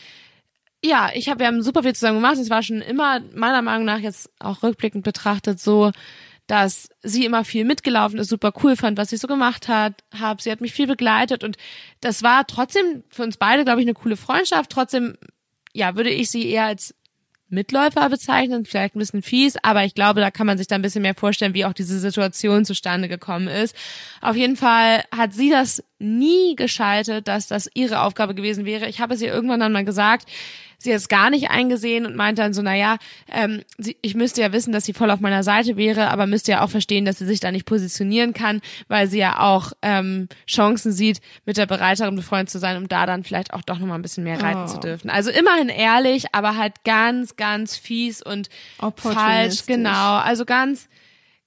ja, 0.86 1.10
ich 1.14 1.30
habe, 1.30 1.40
wir 1.40 1.48
haben 1.48 1.62
super 1.62 1.84
viel 1.84 1.94
zusammen 1.94 2.18
gemacht. 2.20 2.38
Es 2.38 2.50
war 2.50 2.64
schon 2.64 2.82
immer 2.82 3.22
meiner 3.34 3.62
Meinung 3.62 3.86
nach 3.86 4.00
jetzt 4.00 4.30
auch 4.40 4.64
rückblickend 4.64 5.04
betrachtet 5.04 5.60
so, 5.60 5.92
dass 6.48 6.90
sie 7.02 7.26
immer 7.26 7.44
viel 7.44 7.66
mitgelaufen 7.66 8.20
ist, 8.20 8.30
super 8.30 8.54
cool 8.64 8.76
fand, 8.76 8.98
was 8.98 9.10
sie 9.10 9.18
so 9.18 9.28
gemacht 9.28 9.68
hat, 9.68 10.04
hab, 10.20 10.42
sie 10.42 10.52
hat 10.52 10.62
mich 10.62 10.74
viel 10.74 10.88
begleitet 10.88 11.44
und 11.44 11.58
das 12.02 12.22
war 12.22 12.46
trotzdem 12.46 13.04
für 13.10 13.24
uns 13.24 13.38
beide, 13.38 13.66
glaube 13.66 13.82
ich, 13.82 13.88
eine 13.88 13.96
coole 13.96 14.16
Freundschaft. 14.16 14.70
Trotzdem, 14.70 15.18
ja, 15.74 15.96
würde 15.96 16.12
ich 16.12 16.30
sie 16.30 16.48
eher 16.48 16.66
als 16.66 16.94
Mitläufer 17.48 18.10
bezeichnen, 18.10 18.66
vielleicht 18.66 18.96
ein 18.96 19.00
bisschen 19.00 19.22
fies, 19.22 19.56
aber 19.62 19.86
ich 19.86 19.94
glaube, 19.94 20.20
da 20.20 20.32
kann 20.32 20.48
man 20.48 20.58
sich 20.58 20.68
da 20.68 20.76
ein 20.76 20.82
bisschen 20.82 21.04
mehr 21.04 21.16
vorstellen, 21.16 21.54
wie 21.54 21.66
auch 21.66 21.74
diese 21.74 22.00
Situation 22.00 22.66
zustande 22.66 23.08
gekommen 23.08 23.48
ist. 23.48 23.76
Auf 24.22 24.36
jeden 24.36 24.56
Fall 24.56 25.04
hat 25.16 25.34
sie 25.34 25.50
das 25.50 25.84
nie 26.00 26.56
geschaltet, 26.56 27.28
dass 27.28 27.48
das 27.48 27.70
ihre 27.74 28.02
Aufgabe 28.02 28.36
gewesen 28.36 28.66
wäre. 28.66 28.88
Ich 28.88 29.00
habe 29.00 29.14
es 29.14 29.22
ihr 29.22 29.34
irgendwann 29.34 29.60
dann 29.60 29.74
mal 29.74 29.86
gesagt, 29.86 30.28
sie 30.78 30.92
hat 30.92 30.98
es 30.98 31.08
gar 31.08 31.30
nicht 31.30 31.50
eingesehen 31.50 32.06
und 32.06 32.16
meinte 32.16 32.42
dann 32.42 32.54
so, 32.54 32.62
naja, 32.62 32.98
ähm, 33.32 33.64
sie, 33.78 33.98
ich 34.02 34.16
müsste 34.16 34.42
ja 34.42 34.52
wissen, 34.54 34.72
dass 34.72 34.86
sie 34.86 34.94
voll 34.94 35.12
auf 35.12 35.20
meiner 35.20 35.44
Seite 35.44 35.78
wäre, 35.78 36.10
aber 36.10 36.28
müsste 36.28 36.54
ja 36.54 36.62
auch 36.64 36.70
verstehen, 36.70 37.06
dass 37.06 37.18
sie 37.18 37.26
sich 37.26 37.40
da 37.40 37.52
nicht 37.52 37.66
positionieren 37.66 38.34
kann, 38.34 38.62
weil 38.88 39.08
sie 39.08 39.20
ja 39.20 39.40
auch 39.40 39.72
ähm, 39.82 40.28
Chancen 40.48 40.92
sieht, 40.92 41.22
mit 41.46 41.58
der 41.58 41.66
Bereiterin 41.66 42.16
befreundet 42.16 42.50
zu 42.50 42.60
sein, 42.60 42.78
um 42.78 42.88
da 42.88 43.06
dann 43.06 43.24
vielleicht 43.24 43.54
auch 43.54 43.62
doch 43.62 43.80
nochmal 43.80 44.00
ein 44.00 44.04
bisschen 44.04 44.24
mehr 44.24 44.42
reiten 44.42 44.64
oh. 44.66 44.68
zu 44.68 44.80
dürfen. 44.80 45.10
Also 45.10 45.32
immerhin 45.32 45.70
ehrlich, 45.70 46.26
aber 46.34 46.58
halt 46.58 46.84
ganz, 46.84 47.36
ganz 47.36 47.76
fies 47.76 48.22
und 48.22 48.50
falsch, 48.96 49.66
genau. 49.66 50.18
Also 50.18 50.46
ganz 50.46 50.88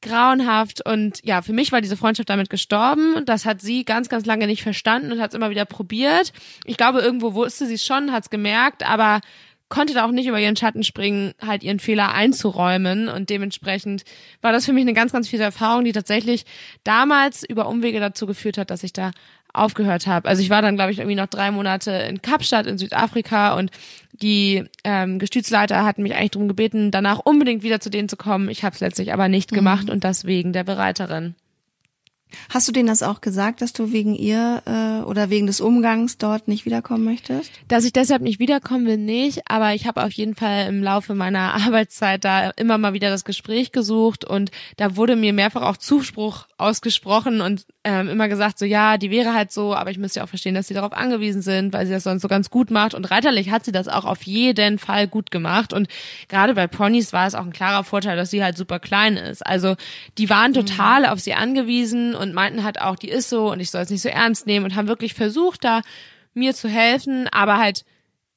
grauenhaft 0.00 0.84
und 0.86 1.20
ja, 1.24 1.42
für 1.42 1.52
mich 1.52 1.72
war 1.72 1.80
diese 1.80 1.96
Freundschaft 1.96 2.30
damit 2.30 2.50
gestorben. 2.50 3.24
Das 3.26 3.44
hat 3.44 3.60
sie 3.60 3.84
ganz, 3.84 4.08
ganz 4.08 4.26
lange 4.26 4.46
nicht 4.46 4.62
verstanden 4.62 5.12
und 5.12 5.20
hat 5.20 5.30
es 5.30 5.34
immer 5.34 5.50
wieder 5.50 5.64
probiert. 5.64 6.32
Ich 6.64 6.76
glaube, 6.76 7.00
irgendwo 7.00 7.34
wusste 7.34 7.66
sie 7.66 7.74
es 7.74 7.84
schon, 7.84 8.12
hat 8.12 8.24
es 8.24 8.30
gemerkt, 8.30 8.88
aber 8.88 9.20
konnte 9.68 9.94
da 9.94 10.06
auch 10.06 10.10
nicht 10.10 10.26
über 10.26 10.40
ihren 10.40 10.56
Schatten 10.56 10.82
springen, 10.82 11.34
halt 11.44 11.62
ihren 11.62 11.78
Fehler 11.78 12.12
einzuräumen 12.12 13.08
und 13.08 13.28
dementsprechend 13.28 14.04
war 14.40 14.52
das 14.52 14.64
für 14.64 14.72
mich 14.72 14.82
eine 14.82 14.94
ganz, 14.94 15.12
ganz 15.12 15.28
fiese 15.28 15.42
Erfahrung, 15.42 15.84
die 15.84 15.92
tatsächlich 15.92 16.46
damals 16.84 17.44
über 17.44 17.68
Umwege 17.68 18.00
dazu 18.00 18.26
geführt 18.26 18.56
hat, 18.56 18.70
dass 18.70 18.82
ich 18.82 18.92
da 18.92 19.10
aufgehört 19.52 20.06
habe. 20.06 20.28
Also 20.28 20.42
ich 20.42 20.50
war 20.50 20.62
dann, 20.62 20.76
glaube 20.76 20.92
ich, 20.92 20.98
irgendwie 20.98 21.16
noch 21.16 21.26
drei 21.26 21.50
Monate 21.50 21.90
in 21.90 22.22
Kapstadt 22.22 22.66
in 22.66 22.78
Südafrika 22.78 23.54
und 23.54 23.70
die 24.12 24.64
ähm, 24.84 25.18
Gestützleiter 25.18 25.84
hatten 25.84 26.02
mich 26.02 26.14
eigentlich 26.14 26.32
darum 26.32 26.48
gebeten, 26.48 26.90
danach 26.90 27.20
unbedingt 27.20 27.62
wieder 27.62 27.80
zu 27.80 27.90
denen 27.90 28.08
zu 28.08 28.16
kommen. 28.16 28.48
Ich 28.48 28.64
habe 28.64 28.74
es 28.74 28.80
letztlich 28.80 29.12
aber 29.12 29.28
nicht 29.28 29.52
gemacht 29.52 29.86
mhm. 29.86 29.92
und 29.92 30.04
das 30.04 30.24
wegen 30.24 30.52
der 30.52 30.64
Bereiterin. 30.64 31.34
Hast 32.50 32.68
du 32.68 32.72
denen 32.72 32.88
das 32.88 33.02
auch 33.02 33.20
gesagt, 33.20 33.62
dass 33.62 33.72
du 33.72 33.92
wegen 33.92 34.14
ihr 34.14 34.62
äh, 34.66 35.02
oder 35.04 35.30
wegen 35.30 35.46
des 35.46 35.60
Umgangs 35.60 36.18
dort 36.18 36.48
nicht 36.48 36.66
wiederkommen 36.66 37.04
möchtest? 37.04 37.50
Dass 37.68 37.84
ich 37.84 37.92
deshalb 37.92 38.22
nicht 38.22 38.38
wiederkommen 38.38 38.86
will, 38.86 38.98
nicht. 38.98 39.42
Aber 39.50 39.74
ich 39.74 39.86
habe 39.86 40.04
auf 40.04 40.12
jeden 40.12 40.34
Fall 40.34 40.66
im 40.68 40.82
Laufe 40.82 41.14
meiner 41.14 41.54
Arbeitszeit 41.66 42.24
da 42.24 42.50
immer 42.50 42.76
mal 42.76 42.92
wieder 42.92 43.10
das 43.10 43.24
Gespräch 43.24 43.72
gesucht 43.72 44.24
und 44.24 44.50
da 44.76 44.96
wurde 44.96 45.16
mir 45.16 45.32
mehrfach 45.32 45.62
auch 45.62 45.76
Zuspruch 45.76 46.47
ausgesprochen 46.58 47.40
und 47.40 47.64
ähm, 47.84 48.08
immer 48.08 48.28
gesagt, 48.28 48.58
so 48.58 48.64
ja, 48.64 48.98
die 48.98 49.10
wäre 49.10 49.32
halt 49.32 49.52
so, 49.52 49.74
aber 49.74 49.90
ich 49.90 49.98
müsste 49.98 50.20
ja 50.20 50.24
auch 50.24 50.28
verstehen, 50.28 50.54
dass 50.54 50.66
sie 50.66 50.74
darauf 50.74 50.92
angewiesen 50.92 51.40
sind, 51.40 51.72
weil 51.72 51.86
sie 51.86 51.92
das 51.92 52.02
sonst 52.02 52.22
so 52.22 52.28
ganz 52.28 52.50
gut 52.50 52.70
macht. 52.70 52.94
Und 52.94 53.10
reiterlich 53.10 53.50
hat 53.50 53.64
sie 53.64 53.72
das 53.72 53.88
auch 53.88 54.04
auf 54.04 54.22
jeden 54.22 54.78
Fall 54.78 55.06
gut 55.06 55.30
gemacht. 55.30 55.72
Und 55.72 55.88
gerade 56.28 56.54
bei 56.54 56.66
Ponys 56.66 57.12
war 57.12 57.26
es 57.26 57.34
auch 57.34 57.44
ein 57.44 57.52
klarer 57.52 57.84
Vorteil, 57.84 58.16
dass 58.16 58.30
sie 58.30 58.42
halt 58.42 58.56
super 58.56 58.80
klein 58.80 59.16
ist. 59.16 59.46
Also 59.46 59.76
die 60.18 60.28
waren 60.28 60.52
total 60.52 61.02
mhm. 61.02 61.06
auf 61.06 61.20
sie 61.20 61.34
angewiesen 61.34 62.14
und 62.14 62.34
meinten 62.34 62.64
halt 62.64 62.80
auch, 62.80 62.96
die 62.96 63.08
ist 63.08 63.28
so 63.28 63.52
und 63.52 63.60
ich 63.60 63.70
soll 63.70 63.82
es 63.82 63.90
nicht 63.90 64.02
so 64.02 64.08
ernst 64.08 64.46
nehmen 64.46 64.64
und 64.64 64.74
haben 64.74 64.88
wirklich 64.88 65.14
versucht, 65.14 65.64
da 65.64 65.82
mir 66.34 66.54
zu 66.54 66.68
helfen, 66.68 67.28
aber 67.30 67.58
halt 67.58 67.84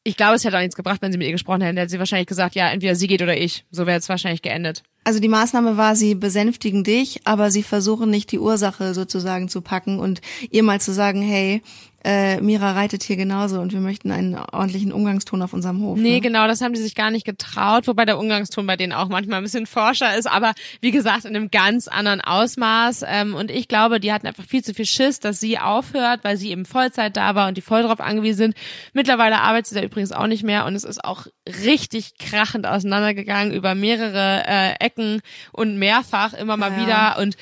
ich 0.03 0.17
glaube, 0.17 0.35
es 0.35 0.43
hätte 0.43 0.57
auch 0.57 0.61
nichts 0.61 0.75
gebracht, 0.75 1.01
wenn 1.01 1.11
sie 1.11 1.17
mit 1.19 1.27
ihr 1.27 1.33
gesprochen 1.33 1.61
hätten. 1.61 1.77
Hätte 1.77 1.91
sie 1.91 1.99
wahrscheinlich 1.99 2.27
gesagt, 2.27 2.55
ja, 2.55 2.69
entweder 2.69 2.95
sie 2.95 3.05
geht 3.05 3.21
oder 3.21 3.37
ich. 3.37 3.65
So 3.69 3.85
wäre 3.85 3.99
es 3.99 4.09
wahrscheinlich 4.09 4.41
geendet. 4.41 4.81
Also 5.03 5.19
die 5.19 5.27
Maßnahme 5.27 5.77
war, 5.77 5.95
sie 5.95 6.13
besänftigen 6.13 6.83
dich, 6.83 7.21
aber 7.25 7.49
sie 7.49 7.63
versuchen 7.63 8.11
nicht 8.11 8.31
die 8.31 8.39
Ursache 8.39 8.93
sozusagen 8.93 9.49
zu 9.49 9.61
packen 9.61 9.97
und 9.97 10.21
ihr 10.51 10.61
mal 10.61 10.79
zu 10.79 10.93
sagen, 10.93 11.23
hey, 11.23 11.63
äh, 12.03 12.41
Mira 12.41 12.71
reitet 12.71 13.03
hier 13.03 13.15
genauso 13.15 13.59
und 13.59 13.73
wir 13.73 13.79
möchten 13.79 14.11
einen 14.11 14.35
ordentlichen 14.35 14.91
Umgangston 14.91 15.41
auf 15.41 15.53
unserem 15.53 15.81
Hof. 15.81 15.99
Nee, 15.99 16.13
ne? 16.13 16.21
genau, 16.21 16.47
das 16.47 16.61
haben 16.61 16.73
die 16.73 16.81
sich 16.81 16.95
gar 16.95 17.11
nicht 17.11 17.25
getraut, 17.25 17.87
wobei 17.87 18.05
der 18.05 18.17
Umgangston 18.17 18.65
bei 18.65 18.75
denen 18.75 18.93
auch 18.93 19.07
manchmal 19.07 19.37
ein 19.39 19.43
bisschen 19.43 19.67
forscher 19.67 20.17
ist, 20.17 20.25
aber 20.25 20.53
wie 20.81 20.91
gesagt, 20.91 21.25
in 21.25 21.35
einem 21.35 21.51
ganz 21.51 21.87
anderen 21.87 22.21
Ausmaß. 22.21 23.05
Ähm, 23.07 23.35
und 23.35 23.51
ich 23.51 23.67
glaube, 23.67 23.99
die 23.99 24.11
hatten 24.11 24.25
einfach 24.25 24.45
viel 24.45 24.63
zu 24.63 24.73
viel 24.73 24.85
Schiss, 24.85 25.19
dass 25.19 25.39
sie 25.39 25.59
aufhört, 25.59 26.23
weil 26.23 26.37
sie 26.37 26.49
eben 26.49 26.65
Vollzeit 26.65 27.15
da 27.15 27.35
war 27.35 27.47
und 27.47 27.57
die 27.57 27.61
voll 27.61 27.83
drauf 27.83 27.99
angewiesen 27.99 28.37
sind. 28.37 28.55
Mittlerweile 28.93 29.39
arbeitet 29.39 29.67
sie 29.67 29.75
da 29.75 29.83
übrigens 29.83 30.11
auch 30.11 30.27
nicht 30.27 30.43
mehr 30.43 30.65
und 30.65 30.73
es 30.73 30.83
ist 30.83 31.03
auch 31.03 31.27
richtig 31.65 32.17
krachend 32.17 32.65
auseinandergegangen 32.65 33.53
über 33.53 33.75
mehrere 33.75 34.43
äh, 34.47 34.73
Ecken 34.79 35.21
und 35.51 35.77
mehrfach 35.77 36.33
immer 36.33 36.57
mal 36.57 36.71
ja. 36.71 36.81
wieder 36.81 37.21
und 37.21 37.37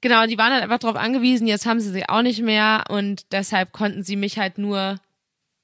Genau, 0.00 0.26
die 0.26 0.38
waren 0.38 0.52
halt 0.52 0.62
einfach 0.62 0.78
darauf 0.78 0.96
angewiesen, 0.96 1.46
jetzt 1.46 1.66
haben 1.66 1.80
sie 1.80 1.90
sie 1.90 2.08
auch 2.08 2.22
nicht 2.22 2.40
mehr 2.40 2.84
und 2.88 3.30
deshalb 3.32 3.72
konnten 3.72 4.02
sie 4.02 4.16
mich 4.16 4.38
halt 4.38 4.56
nur, 4.56 4.98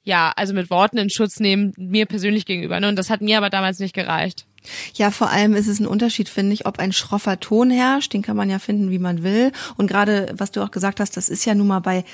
ja, 0.02 0.32
also 0.36 0.52
mit 0.52 0.68
Worten 0.70 0.98
in 0.98 1.08
Schutz 1.08 1.40
nehmen, 1.40 1.72
mir 1.78 2.04
persönlich 2.06 2.44
gegenüber. 2.44 2.78
Ne? 2.78 2.88
Und 2.88 2.96
das 2.96 3.08
hat 3.08 3.22
mir 3.22 3.38
aber 3.38 3.48
damals 3.48 3.78
nicht 3.78 3.94
gereicht. 3.94 4.46
Ja, 4.94 5.10
vor 5.10 5.30
allem 5.30 5.54
ist 5.54 5.66
es 5.66 5.80
ein 5.80 5.86
Unterschied, 5.86 6.28
finde 6.28 6.52
ich, 6.52 6.66
ob 6.66 6.78
ein 6.78 6.92
schroffer 6.92 7.40
Ton 7.40 7.70
herrscht, 7.70 8.12
den 8.12 8.22
kann 8.22 8.36
man 8.36 8.50
ja 8.50 8.58
finden, 8.58 8.90
wie 8.90 8.98
man 8.98 9.22
will. 9.22 9.52
Und 9.76 9.86
gerade, 9.86 10.32
was 10.36 10.50
du 10.50 10.62
auch 10.62 10.70
gesagt 10.70 11.00
hast, 11.00 11.16
das 11.16 11.28
ist 11.28 11.44
ja 11.44 11.54
nun 11.54 11.66
mal 11.66 11.80
bei, 11.80 12.04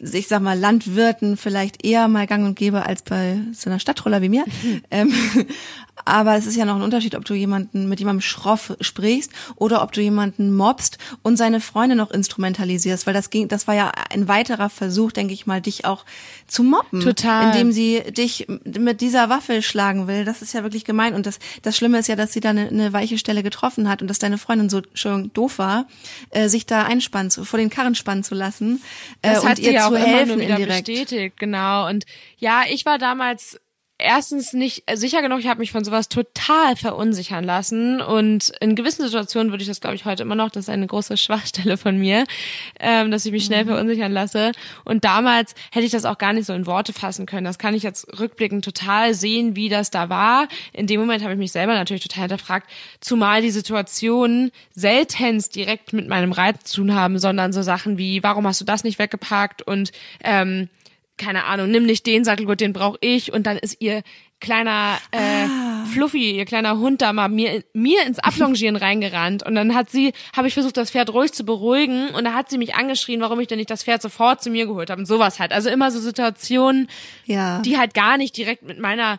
ich 0.00 0.28
sag 0.28 0.42
mal, 0.42 0.58
Landwirten 0.58 1.36
vielleicht 1.36 1.84
eher 1.84 2.08
mal 2.08 2.26
gang 2.26 2.44
und 2.44 2.56
gäbe 2.56 2.86
als 2.86 3.02
bei 3.02 3.38
so 3.52 3.70
einer 3.70 3.78
Stadtroller 3.78 4.22
wie 4.22 4.28
mir. 4.28 4.44
ähm, 4.90 5.12
aber 6.04 6.36
es 6.36 6.46
ist 6.46 6.56
ja 6.56 6.64
noch 6.64 6.76
ein 6.76 6.82
Unterschied, 6.82 7.14
ob 7.14 7.24
du 7.24 7.34
jemanden 7.34 7.88
mit 7.88 7.98
jemandem 7.98 8.20
schroff 8.20 8.76
sprichst 8.80 9.32
oder 9.56 9.82
ob 9.82 9.92
du 9.92 10.00
jemanden 10.00 10.54
mobst 10.54 10.98
und 11.22 11.36
seine 11.36 11.60
Freunde 11.60 11.96
noch 11.96 12.10
instrumentalisierst, 12.10 13.06
weil 13.06 13.14
das 13.14 13.30
ging, 13.30 13.48
das 13.48 13.66
war 13.66 13.74
ja 13.74 13.92
ein 14.10 14.28
weiterer 14.28 14.68
Versuch, 14.68 15.12
denke 15.12 15.34
ich 15.34 15.46
mal, 15.46 15.60
dich 15.60 15.84
auch 15.84 16.04
zu 16.46 16.62
mobben. 16.62 17.00
Total. 17.00 17.46
Indem 17.46 17.72
sie 17.72 18.02
dich 18.10 18.46
mit 18.48 19.00
dieser 19.00 19.28
Waffe 19.28 19.62
schlagen 19.62 20.06
will. 20.06 20.24
Das 20.24 20.42
ist 20.42 20.52
ja 20.52 20.62
wirklich 20.62 20.84
gemein. 20.84 21.14
Und 21.14 21.26
das, 21.26 21.38
das 21.62 21.76
Schlimme 21.76 21.98
ist 21.98 22.08
ja, 22.08 22.16
dass 22.16 22.32
sie 22.32 22.40
da 22.40 22.50
eine, 22.50 22.68
eine 22.68 22.92
weiche 22.92 23.18
Stelle 23.18 23.42
getroffen 23.42 23.88
hat 23.88 24.02
und 24.02 24.08
dass 24.08 24.18
deine 24.18 24.38
Freundin 24.38 24.68
so 24.68 24.82
schon 24.94 25.32
doof 25.32 25.58
war, 25.58 25.86
äh, 26.30 26.48
sich 26.48 26.66
da 26.66 26.82
einspannen, 26.84 27.30
zu, 27.30 27.44
vor 27.44 27.58
den 27.58 27.70
Karren 27.70 27.94
spannen 27.94 28.24
zu 28.24 28.34
lassen 28.34 28.82
äh, 29.22 29.34
das 29.34 29.44
und 29.44 29.58
ihr 29.58 29.72
ja 29.72 29.88
zu 29.88 29.96
helfen 29.96 30.40
indirekt. 30.40 30.86
Bestätigt, 30.86 31.36
genau. 31.38 31.88
Und 31.88 32.04
ja, 32.38 32.62
ich 32.68 32.86
war 32.86 32.98
damals 32.98 33.60
erstens 33.98 34.52
nicht 34.52 34.84
sicher 34.94 35.22
genug, 35.22 35.40
ich 35.40 35.46
habe 35.46 35.60
mich 35.60 35.72
von 35.72 35.84
sowas 35.84 36.08
total 36.08 36.76
verunsichern 36.76 37.44
lassen 37.44 38.00
und 38.00 38.52
in 38.60 38.74
gewissen 38.74 39.02
Situationen 39.02 39.50
würde 39.50 39.62
ich 39.62 39.68
das, 39.68 39.80
glaube 39.80 39.96
ich, 39.96 40.04
heute 40.04 40.22
immer 40.22 40.34
noch, 40.34 40.50
das 40.50 40.64
ist 40.64 40.68
eine 40.68 40.86
große 40.86 41.16
Schwachstelle 41.16 41.76
von 41.76 41.96
mir, 41.96 42.24
ähm, 42.78 43.10
dass 43.10 43.24
ich 43.24 43.32
mich 43.32 43.44
schnell 43.44 43.64
mhm. 43.64 43.68
verunsichern 43.68 44.12
lasse 44.12 44.52
und 44.84 45.04
damals 45.04 45.54
hätte 45.70 45.86
ich 45.86 45.92
das 45.92 46.04
auch 46.04 46.18
gar 46.18 46.32
nicht 46.32 46.46
so 46.46 46.52
in 46.52 46.66
Worte 46.66 46.92
fassen 46.92 47.26
können. 47.26 47.44
Das 47.44 47.58
kann 47.58 47.74
ich 47.74 47.82
jetzt 47.82 48.18
rückblickend 48.18 48.64
total 48.64 49.14
sehen, 49.14 49.56
wie 49.56 49.68
das 49.68 49.90
da 49.90 50.08
war. 50.08 50.48
In 50.72 50.86
dem 50.86 51.00
Moment 51.00 51.22
habe 51.22 51.32
ich 51.32 51.38
mich 51.38 51.52
selber 51.52 51.74
natürlich 51.74 52.02
total 52.02 52.22
hinterfragt, 52.22 52.70
zumal 53.00 53.42
die 53.42 53.50
Situationen 53.50 54.50
seltenst 54.74 55.56
direkt 55.56 55.92
mit 55.92 56.08
meinem 56.08 56.32
Reiz 56.32 56.64
zu 56.64 56.82
tun 56.82 56.94
haben, 56.94 57.18
sondern 57.18 57.52
so 57.52 57.62
Sachen 57.62 57.98
wie, 57.98 58.22
warum 58.22 58.46
hast 58.46 58.60
du 58.60 58.64
das 58.64 58.84
nicht 58.84 58.98
weggepackt 58.98 59.62
und 59.62 59.92
ähm, 60.22 60.68
keine 61.16 61.44
Ahnung, 61.44 61.70
nimm 61.70 61.84
nicht 61.84 62.06
den 62.06 62.24
Sattelgurt, 62.24 62.60
den 62.60 62.72
brauche 62.72 62.98
ich 63.00 63.32
und 63.32 63.46
dann 63.46 63.56
ist 63.56 63.80
ihr 63.80 64.02
kleiner 64.40 64.98
äh, 65.12 65.18
ah. 65.18 65.84
Fluffy, 65.92 66.32
ihr 66.32 66.44
kleiner 66.44 66.78
Hund 66.78 67.00
da 67.00 67.12
mal 67.12 67.28
mir 67.28 67.64
mir 67.72 68.04
ins 68.04 68.18
Ablongieren 68.18 68.76
reingerannt 68.76 69.42
und 69.42 69.54
dann 69.54 69.74
hat 69.74 69.90
sie, 69.90 70.12
habe 70.36 70.48
ich 70.48 70.54
versucht, 70.54 70.76
das 70.76 70.90
Pferd 70.90 71.12
ruhig 71.12 71.32
zu 71.32 71.44
beruhigen 71.44 72.08
und 72.10 72.24
da 72.24 72.34
hat 72.34 72.50
sie 72.50 72.58
mich 72.58 72.74
angeschrien, 72.74 73.20
warum 73.20 73.40
ich 73.40 73.48
denn 73.48 73.58
nicht 73.58 73.70
das 73.70 73.84
Pferd 73.84 74.02
sofort 74.02 74.42
zu 74.42 74.50
mir 74.50 74.66
geholt 74.66 74.90
habe 74.90 75.00
und 75.00 75.06
sowas 75.06 75.40
halt. 75.40 75.52
Also 75.52 75.70
immer 75.70 75.90
so 75.90 76.00
Situationen, 76.00 76.88
ja. 77.24 77.60
die 77.60 77.78
halt 77.78 77.94
gar 77.94 78.18
nicht 78.18 78.36
direkt 78.36 78.62
mit 78.62 78.78
meiner 78.78 79.18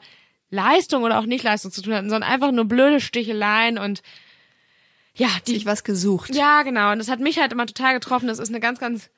Leistung 0.50 1.04
oder 1.04 1.20
auch 1.20 1.26
Nicht-Leistung 1.26 1.72
zu 1.72 1.82
tun 1.82 1.94
hatten, 1.94 2.10
sondern 2.10 2.30
einfach 2.30 2.52
nur 2.52 2.66
blöde 2.66 3.02
Sticheleien 3.02 3.78
und 3.78 4.02
ja, 5.14 5.30
die 5.48 5.54
sich 5.54 5.66
was 5.66 5.84
gesucht. 5.84 6.36
Ja, 6.36 6.62
genau. 6.62 6.92
Und 6.92 7.00
das 7.00 7.10
hat 7.10 7.20
mich 7.20 7.40
halt 7.40 7.52
immer 7.52 7.66
total 7.66 7.96
getroffen. 7.96 8.28
Das 8.28 8.38
ist 8.38 8.50
eine 8.50 8.60
ganz, 8.60 8.80
ganz 8.80 9.10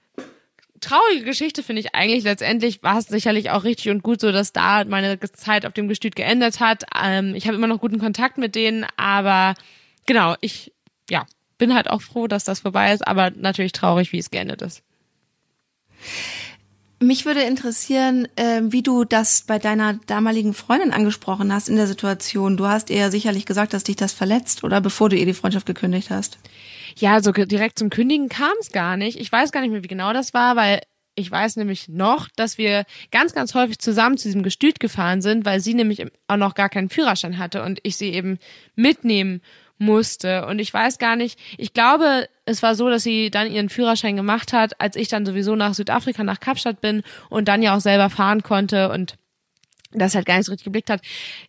traurige 0.80 1.24
Geschichte 1.24 1.64
finde 1.64 1.82
ich 1.82 1.96
eigentlich. 1.96 2.24
Letztendlich 2.24 2.84
war 2.84 2.98
es 2.98 3.08
sicherlich 3.08 3.50
auch 3.52 3.64
richtig 3.64 3.90
und 3.92 4.04
gut 4.04 4.22
so, 4.22 4.32
dass 4.32 4.54
da 4.54 4.84
meine 4.86 5.20
Zeit 5.20 5.66
auf 5.66 5.74
dem 5.74 5.88
Gestüt 5.88 6.16
geändert 6.16 6.60
hat. 6.60 6.84
Ähm, 7.02 7.36
ich 7.36 7.48
habe 7.48 7.58
immer 7.58 7.68
noch 7.68 7.80
guten 7.80 8.00
Kontakt 8.00 8.38
mit 8.38 8.56
denen, 8.56 8.86
aber 8.98 9.56
genau, 10.06 10.36
ich 10.42 10.74
ja 11.10 11.26
bin 11.58 11.76
halt 11.76 11.90
auch 11.90 12.02
froh, 12.02 12.28
dass 12.28 12.44
das 12.44 12.62
vorbei 12.62 12.94
ist, 12.94 13.08
aber 13.08 13.30
natürlich 13.32 13.74
traurig, 13.74 14.12
wie 14.12 14.18
es 14.18 14.32
geendet 14.32 14.62
ist. 14.64 14.82
Mich 17.02 17.26
würde 17.26 17.42
interessieren, 17.42 18.28
äh, 18.36 18.62
wie 18.64 18.82
du 18.82 19.06
das 19.06 19.44
bei 19.44 19.60
deiner 19.60 19.94
damaligen 20.08 20.54
Freundin 20.54 20.92
angesprochen 20.92 21.54
hast 21.54 21.70
in 21.70 21.78
der 21.78 21.88
Situation. 21.88 22.58
Du 22.58 22.68
hast 22.68 22.90
ihr 22.90 23.10
sicherlich 23.10 23.46
gesagt, 23.46 23.74
dass 23.74 23.86
dich 23.86 23.96
das 23.96 24.12
verletzt 24.12 24.64
oder 24.64 24.82
bevor 24.82 25.08
du 25.10 25.16
ihr 25.16 25.26
die 25.26 25.34
Freundschaft 25.34 25.66
gekündigt 25.66 26.10
hast. 26.10 26.40
Ja, 26.98 27.22
so 27.22 27.32
direkt 27.32 27.80
zum 27.80 27.90
Kündigen 27.90 28.30
kam 28.30 28.54
es 28.60 28.72
gar 28.72 28.98
nicht. 28.98 29.20
Ich 29.20 29.32
weiß 29.32 29.52
gar 29.52 29.62
nicht 29.62 29.72
mehr, 29.72 29.84
wie 29.84 29.88
genau 29.88 30.14
das 30.14 30.34
war, 30.34 30.56
weil 30.56 30.82
ich 31.16 31.30
weiß 31.30 31.58
nämlich 31.58 31.90
noch, 31.90 32.30
dass 32.36 32.58
wir 32.58 32.86
ganz, 33.12 33.34
ganz 33.34 33.54
häufig 33.54 33.80
zusammen 33.80 34.18
zu 34.18 34.28
diesem 34.28 34.44
Gestüt 34.44 34.80
gefahren 34.80 35.22
sind, 35.22 35.46
weil 35.46 35.60
sie 35.60 35.74
nämlich 35.74 36.06
auch 36.28 36.38
noch 36.38 36.56
gar 36.56 36.70
keinen 36.70 36.90
Führerschein 36.90 37.38
hatte 37.38 37.64
und 37.64 37.80
ich 37.84 37.98
sie 37.98 38.14
eben 38.14 38.40
mitnehmen 38.76 39.42
musste. 39.78 40.46
Und 40.46 40.60
ich 40.60 40.74
weiß 40.74 40.98
gar 40.98 41.16
nicht, 41.16 41.40
ich 41.58 41.74
glaube, 41.74 42.28
es 42.46 42.62
war 42.64 42.76
so, 42.76 42.90
dass 42.90 43.04
sie 43.04 43.32
dann 43.32 43.52
ihren 43.52 43.70
Führerschein 43.70 44.16
gemacht 44.16 44.54
hat, 44.54 44.80
als 44.80 44.96
ich 44.96 45.08
dann 45.08 45.26
sowieso 45.26 45.56
nach 45.56 45.74
Südafrika, 45.74 46.24
nach 46.24 46.40
Kapstadt 46.40 46.82
bin 46.82 47.04
und 47.30 47.48
dann 47.48 47.62
ja 47.62 47.76
auch 47.76 47.82
selber 47.82 48.10
fahren 48.10 48.44
konnte 48.44 48.90
und 48.90 49.16
das 49.92 50.16
halt 50.16 50.26
gar 50.26 50.38
nicht 50.38 50.46
so 50.46 50.52
richtig 50.52 50.66
geblickt 50.66 50.90
hat. 50.90 51.02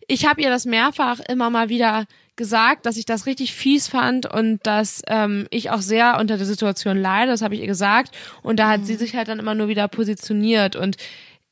Ich 0.07 0.25
habe 0.25 0.41
ihr 0.41 0.49
das 0.49 0.65
mehrfach 0.65 1.19
immer 1.29 1.49
mal 1.49 1.69
wieder 1.69 2.05
gesagt, 2.41 2.87
dass 2.87 2.97
ich 2.97 3.05
das 3.05 3.27
richtig 3.27 3.53
fies 3.53 3.87
fand 3.87 4.25
und 4.25 4.65
dass 4.65 5.03
ähm, 5.07 5.45
ich 5.51 5.69
auch 5.69 5.81
sehr 5.81 6.17
unter 6.19 6.37
der 6.37 6.47
Situation 6.47 6.97
leide. 6.97 7.29
Das 7.29 7.43
habe 7.43 7.53
ich 7.53 7.61
ihr 7.61 7.67
gesagt. 7.67 8.17
Und 8.41 8.57
da 8.57 8.67
hat 8.67 8.81
mhm. 8.81 8.85
sie 8.85 8.95
sich 8.95 9.15
halt 9.15 9.27
dann 9.27 9.37
immer 9.37 9.53
nur 9.53 9.67
wieder 9.67 9.87
positioniert. 9.87 10.75
Und 10.75 10.97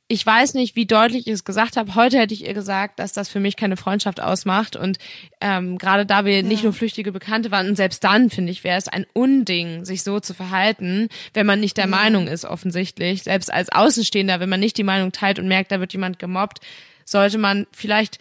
ich 0.08 0.26
weiß 0.26 0.56
nicht, 0.56 0.76
wie 0.76 0.88
deutlich 0.88 1.28
ich 1.28 1.34
es 1.34 1.44
gesagt 1.44 1.78
habe. 1.78 1.94
Heute 1.94 2.18
hätte 2.18 2.34
ich 2.34 2.44
ihr 2.44 2.56
gesagt, 2.56 2.98
dass 2.98 3.14
das 3.14 3.30
für 3.30 3.40
mich 3.40 3.56
keine 3.56 3.78
Freundschaft 3.78 4.20
ausmacht. 4.20 4.76
Und 4.76 4.98
ähm, 5.42 5.78
gerade 5.78 6.08
da 6.08 6.26
wir 6.26 6.38
ja. 6.38 6.42
nicht 6.42 6.64
nur 6.64 6.74
flüchtige 6.74 7.12
Bekannte 7.12 7.52
waren, 7.52 7.68
und 7.68 7.76
selbst 7.76 8.04
dann, 8.04 8.32
finde 8.32 8.52
ich, 8.52 8.64
wäre 8.64 8.80
es 8.80 8.88
ein 8.88 9.06
Unding, 9.14 9.86
sich 9.86 10.02
so 10.02 10.20
zu 10.20 10.34
verhalten, 10.34 11.10
wenn 11.36 11.46
man 11.46 11.60
nicht 11.60 11.78
der 11.78 11.86
ja. 11.86 11.92
Meinung 11.92 12.28
ist, 12.28 12.46
offensichtlich. 12.46 13.22
Selbst 13.22 13.54
als 13.54 13.72
Außenstehender, 13.72 14.40
wenn 14.40 14.50
man 14.50 14.60
nicht 14.60 14.78
die 14.78 14.84
Meinung 14.84 15.12
teilt 15.12 15.38
und 15.38 15.48
merkt, 15.48 15.72
da 15.72 15.80
wird 15.80 15.94
jemand 15.94 16.18
gemobbt, 16.18 16.62
sollte 17.06 17.38
man 17.38 17.68
vielleicht 17.72 18.18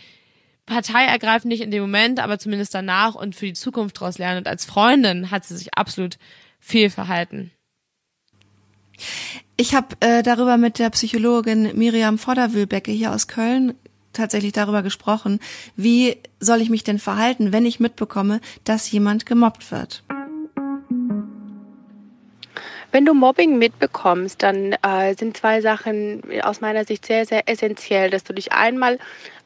Partei 0.69 1.05
ergreifen 1.05 1.49
nicht 1.49 1.63
in 1.63 1.71
dem 1.71 1.83
Moment, 1.83 2.21
aber 2.21 2.39
zumindest 2.39 2.75
danach 2.75 3.15
und 3.15 3.35
für 3.35 3.47
die 3.47 3.55
Zukunft 3.55 4.01
daraus 4.01 4.19
lernen. 4.19 4.39
Und 4.39 4.49
als 4.49 4.65
Freundin 4.65 5.31
hat 5.31 5.45
sie 5.45 5.57
sich 5.57 5.75
absolut 5.75 6.19
viel 6.61 6.91
verhalten. 6.91 7.51
Ich 9.57 9.75
habe 9.75 9.97
äh, 10.01 10.23
darüber 10.23 10.57
mit 10.57 10.79
der 10.79 10.91
Psychologin 10.91 11.77
Miriam 11.77 12.19
Vorderwühlbecke 12.19 12.93
hier 12.93 13.13
aus 13.13 13.29
Köln 13.29 13.75
tatsächlich 14.13 14.53
darüber 14.53 14.83
gesprochen, 14.83 15.41
wie 15.77 16.17
soll 16.41 16.61
ich 16.61 16.71
mich 16.71 16.85
denn 16.85 16.99
verhalten, 16.99 17.53
wenn 17.53 17.67
ich 17.67 17.81
mitbekomme, 17.81 18.41
dass 18.65 18.91
jemand 18.91 19.27
gemobbt 19.27 19.71
wird. 19.71 20.03
Wenn 22.91 23.05
du 23.05 23.13
Mobbing 23.13 23.59
mitbekommst, 23.59 24.43
dann 24.43 24.73
äh, 24.83 25.15
sind 25.15 25.37
zwei 25.37 25.61
Sachen 25.61 26.23
aus 26.43 26.63
meiner 26.63 26.85
Sicht 26.87 27.05
sehr, 27.05 27.27
sehr 27.27 27.47
essentiell, 27.49 28.09
dass 28.11 28.25
du 28.25 28.33
dich 28.33 28.53
einmal 28.53 28.99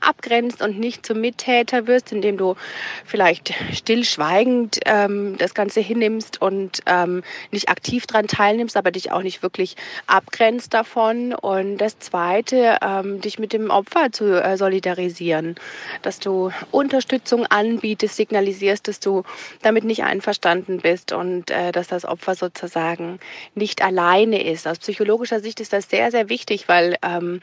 abgrenzt 0.03 0.63
und 0.63 0.79
nicht 0.79 1.07
zum 1.07 1.21
Mittäter 1.21 1.87
wirst, 1.87 2.13
indem 2.13 2.37
du 2.37 2.57
vielleicht 3.05 3.55
stillschweigend 3.73 4.81
ähm, 4.87 5.37
das 5.39 5.55
Ganze 5.55 5.81
hinnimmst 5.81 6.41
und 6.41 6.81
ähm, 6.87 7.23
nicht 7.51 7.69
aktiv 7.69 8.07
dran 8.07 8.27
teilnimmst, 8.27 8.77
aber 8.77 8.91
dich 8.91 9.13
auch 9.13 9.23
nicht 9.23 9.43
wirklich 9.43 9.77
abgrenzt 10.07 10.75
davon. 10.75 11.35
Und 11.35 11.79
das 11.79 11.99
Zweite, 11.99 12.79
ähm, 12.83 13.21
dich 13.21 13.39
mit 13.39 13.53
dem 13.53 13.71
Opfer 13.71 14.13
zu 14.13 14.43
äh, 14.43 14.57
solidarisieren, 14.57 15.57
dass 16.03 16.19
du 16.19 16.51
Unterstützung 16.71 17.47
anbietest, 17.47 18.17
signalisierst, 18.17 18.89
dass 18.89 19.01
du 19.01 19.23
damit 19.63 19.85
nicht 19.85 20.05
einverstanden 20.05 20.81
bist 20.81 21.13
und 21.13 21.51
äh, 21.51 21.73
dass 21.73 21.89
das 21.89 22.05
Opfer 22.05 22.35
sozusagen 22.35 23.19
nicht 23.55 23.83
alleine 23.83 24.43
ist. 24.45 24.67
Aus 24.67 24.79
psychologischer 24.79 25.41
Sicht 25.41 25.61
ist 25.61 25.73
das 25.73 25.89
sehr, 25.89 26.11
sehr 26.11 26.29
wichtig, 26.29 26.69
weil 26.69 26.97
ähm, 27.03 27.41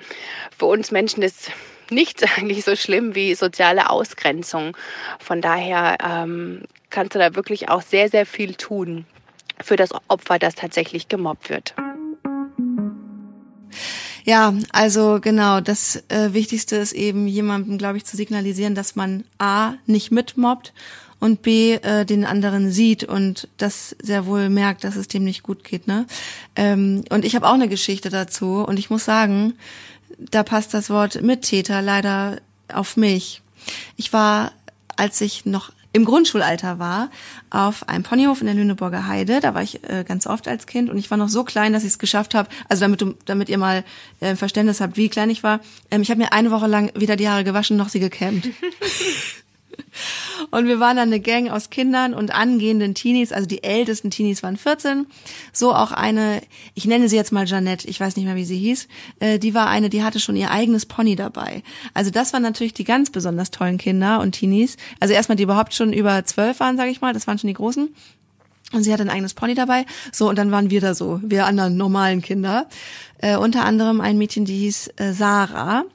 für 0.57 0.65
uns 0.65 0.91
Menschen 0.91 1.23
ist 1.23 1.51
nichts 1.91 2.23
eigentlich 2.37 2.65
so 2.65 2.75
schlimm 2.75 3.15
wie 3.15 3.35
soziale 3.35 3.89
Ausgrenzung. 3.89 4.75
Von 5.19 5.41
daher 5.41 5.97
ähm, 6.03 6.63
kannst 6.89 7.15
du 7.15 7.19
da 7.19 7.35
wirklich 7.35 7.69
auch 7.69 7.81
sehr, 7.81 8.09
sehr 8.09 8.25
viel 8.25 8.55
tun 8.55 9.05
für 9.61 9.75
das 9.75 9.91
Opfer, 10.07 10.39
das 10.39 10.55
tatsächlich 10.55 11.07
gemobbt 11.07 11.49
wird. 11.49 11.73
Ja, 14.25 14.53
also 14.71 15.19
genau, 15.21 15.59
das 15.59 16.03
äh, 16.09 16.33
Wichtigste 16.33 16.75
ist 16.75 16.93
eben 16.93 17.27
jemandem, 17.27 17.77
glaube 17.77 17.97
ich, 17.97 18.05
zu 18.05 18.15
signalisieren, 18.15 18.75
dass 18.75 18.95
man 18.95 19.23
A 19.39 19.73
nicht 19.85 20.11
mitmobbt 20.11 20.73
und 21.19 21.41
B 21.41 21.73
äh, 21.73 22.05
den 22.05 22.25
anderen 22.25 22.71
sieht 22.71 23.03
und 23.03 23.47
das 23.57 23.95
sehr 24.01 24.25
wohl 24.25 24.49
merkt, 24.49 24.83
dass 24.83 24.95
es 24.95 25.07
dem 25.07 25.23
nicht 25.23 25.43
gut 25.43 25.63
geht. 25.63 25.87
Ne? 25.87 26.05
Ähm, 26.55 27.03
und 27.09 27.25
ich 27.25 27.35
habe 27.35 27.47
auch 27.47 27.53
eine 27.53 27.69
Geschichte 27.69 28.09
dazu 28.09 28.63
und 28.63 28.77
ich 28.77 28.89
muss 28.89 29.05
sagen, 29.05 29.53
da 30.19 30.43
passt 30.43 30.73
das 30.73 30.89
Wort 30.89 31.21
Mittäter 31.21 31.81
leider 31.81 32.39
auf 32.71 32.97
mich. 32.97 33.41
Ich 33.95 34.13
war, 34.13 34.51
als 34.95 35.21
ich 35.21 35.45
noch 35.45 35.71
im 35.91 36.05
Grundschulalter 36.05 36.77
war, 36.77 37.09
auf 37.49 37.89
einem 37.89 38.03
Ponyhof 38.03 38.41
in 38.41 38.45
der 38.45 38.55
Lüneburger 38.55 39.07
Heide. 39.07 39.39
Da 39.39 39.55
war 39.55 39.63
ich 39.63 39.83
äh, 39.89 40.03
ganz 40.07 40.27
oft 40.27 40.47
als 40.47 40.67
Kind 40.67 40.89
und 40.89 40.97
ich 40.97 41.09
war 41.09 41.17
noch 41.17 41.29
so 41.29 41.43
klein, 41.43 41.73
dass 41.73 41.83
ich 41.83 41.89
es 41.89 41.99
geschafft 41.99 42.35
habe. 42.35 42.47
Also 42.67 42.81
damit 42.81 43.01
du, 43.01 43.15
damit 43.25 43.49
ihr 43.49 43.57
mal 43.57 43.83
äh, 44.19 44.35
Verständnis 44.35 44.81
habt, 44.81 44.97
wie 44.97 45.09
klein 45.09 45.31
ich 45.31 45.41
war. 45.41 45.61
Ähm, 45.89 46.03
ich 46.03 46.11
habe 46.11 46.19
mir 46.19 46.31
eine 46.31 46.51
Woche 46.51 46.67
lang 46.67 46.91
weder 46.93 47.15
die 47.15 47.27
Haare 47.27 47.43
gewaschen 47.43 47.75
noch 47.75 47.89
sie 47.89 47.99
gekämmt. 47.99 48.49
Und 50.51 50.67
wir 50.67 50.79
waren 50.79 50.97
dann 50.97 51.09
eine 51.09 51.19
Gang 51.19 51.49
aus 51.49 51.69
Kindern 51.69 52.13
und 52.13 52.33
angehenden 52.33 52.95
Teenies, 52.95 53.31
also 53.31 53.47
die 53.47 53.63
ältesten 53.63 54.11
Teenies 54.11 54.43
waren 54.43 54.57
14. 54.57 55.07
So 55.53 55.73
auch 55.73 55.91
eine, 55.91 56.41
ich 56.73 56.85
nenne 56.85 57.09
sie 57.09 57.15
jetzt 57.15 57.31
mal 57.31 57.45
Janette, 57.45 57.87
ich 57.87 57.99
weiß 57.99 58.15
nicht 58.15 58.25
mehr, 58.25 58.35
wie 58.35 58.45
sie 58.45 58.57
hieß, 58.57 58.87
äh, 59.19 59.39
die 59.39 59.53
war 59.53 59.67
eine, 59.67 59.89
die 59.89 60.03
hatte 60.03 60.19
schon 60.19 60.35
ihr 60.35 60.51
eigenes 60.51 60.85
Pony 60.85 61.15
dabei. 61.15 61.63
Also 61.93 62.11
das 62.11 62.33
waren 62.33 62.43
natürlich 62.43 62.73
die 62.73 62.83
ganz 62.83 63.09
besonders 63.09 63.51
tollen 63.51 63.77
Kinder 63.77 64.19
und 64.19 64.33
Teenies. 64.33 64.77
Also 64.99 65.13
erstmal, 65.13 65.35
die 65.35 65.43
überhaupt 65.43 65.73
schon 65.73 65.93
über 65.93 66.23
zwölf 66.25 66.59
waren, 66.59 66.77
sage 66.77 66.91
ich 66.91 67.01
mal, 67.01 67.13
das 67.13 67.27
waren 67.27 67.37
schon 67.37 67.47
die 67.49 67.53
Großen. 67.53 67.89
Und 68.71 68.83
sie 68.83 68.93
hatte 68.93 69.03
ein 69.03 69.09
eigenes 69.09 69.33
Pony 69.33 69.55
dabei. 69.55 69.85
So, 70.11 70.29
und 70.29 70.37
dann 70.37 70.51
waren 70.51 70.69
wir 70.69 70.79
da 70.79 70.93
so, 70.93 71.19
wir 71.23 71.45
anderen 71.45 71.75
normalen 71.75 72.21
Kinder. 72.21 72.67
Äh, 73.17 73.37
unter 73.37 73.65
anderem 73.65 73.99
ein 73.99 74.17
Mädchen, 74.17 74.45
die 74.45 74.57
hieß 74.59 74.91
äh, 74.97 75.13
Sarah. 75.13 75.85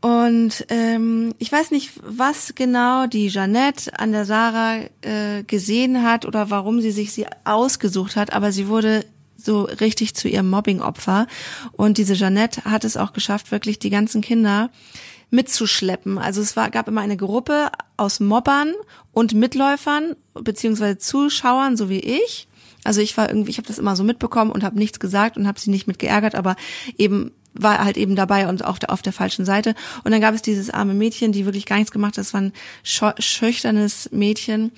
Und 0.00 0.64
ähm, 0.70 1.34
ich 1.38 1.52
weiß 1.52 1.72
nicht, 1.72 1.92
was 2.02 2.54
genau 2.54 3.06
die 3.06 3.28
Jeannette 3.28 3.98
an 3.98 4.12
der 4.12 4.24
Sarah 4.24 4.78
äh, 5.02 5.42
gesehen 5.46 6.02
hat 6.02 6.24
oder 6.24 6.48
warum 6.48 6.80
sie 6.80 6.90
sich 6.90 7.12
sie 7.12 7.26
ausgesucht 7.44 8.16
hat, 8.16 8.32
aber 8.32 8.50
sie 8.50 8.68
wurde 8.68 9.04
so 9.36 9.62
richtig 9.62 10.14
zu 10.14 10.28
ihrem 10.28 10.48
Mobbing-Opfer. 10.48 11.26
Und 11.72 11.98
diese 11.98 12.14
Jeannette 12.14 12.64
hat 12.64 12.84
es 12.84 12.96
auch 12.96 13.12
geschafft, 13.12 13.52
wirklich 13.52 13.78
die 13.78 13.90
ganzen 13.90 14.22
Kinder 14.22 14.70
mitzuschleppen. 15.30 16.18
Also 16.18 16.40
es 16.40 16.56
war, 16.56 16.70
gab 16.70 16.88
immer 16.88 17.00
eine 17.02 17.16
Gruppe 17.16 17.70
aus 17.96 18.20
Mobbern 18.20 18.72
und 19.12 19.34
Mitläufern 19.34 20.16
beziehungsweise 20.34 20.98
Zuschauern, 20.98 21.76
so 21.76 21.88
wie 21.88 22.00
ich. 22.00 22.48
Also 22.84 23.00
ich 23.00 23.16
war 23.16 23.28
irgendwie, 23.28 23.50
ich 23.50 23.58
habe 23.58 23.68
das 23.68 23.78
immer 23.78 23.96
so 23.96 24.04
mitbekommen 24.04 24.50
und 24.50 24.64
habe 24.64 24.78
nichts 24.78 24.98
gesagt 25.00 25.36
und 25.36 25.46
habe 25.46 25.60
sie 25.60 25.70
nicht 25.70 25.86
mit 25.86 25.98
geärgert, 25.98 26.34
aber 26.34 26.56
eben 26.96 27.32
war 27.54 27.84
halt 27.84 27.96
eben 27.96 28.16
dabei 28.16 28.48
und 28.48 28.64
auch 28.64 28.78
auf 28.88 29.02
der 29.02 29.12
falschen 29.12 29.44
Seite. 29.44 29.74
Und 30.04 30.12
dann 30.12 30.20
gab 30.20 30.34
es 30.34 30.42
dieses 30.42 30.70
arme 30.70 30.94
Mädchen, 30.94 31.32
die 31.32 31.44
wirklich 31.44 31.66
gar 31.66 31.76
nichts 31.76 31.90
gemacht 31.90 32.12
hat. 32.12 32.24
Das 32.24 32.34
war 32.34 32.42
ein 32.42 32.52
schüchternes 32.82 34.10
Mädchen, 34.12 34.72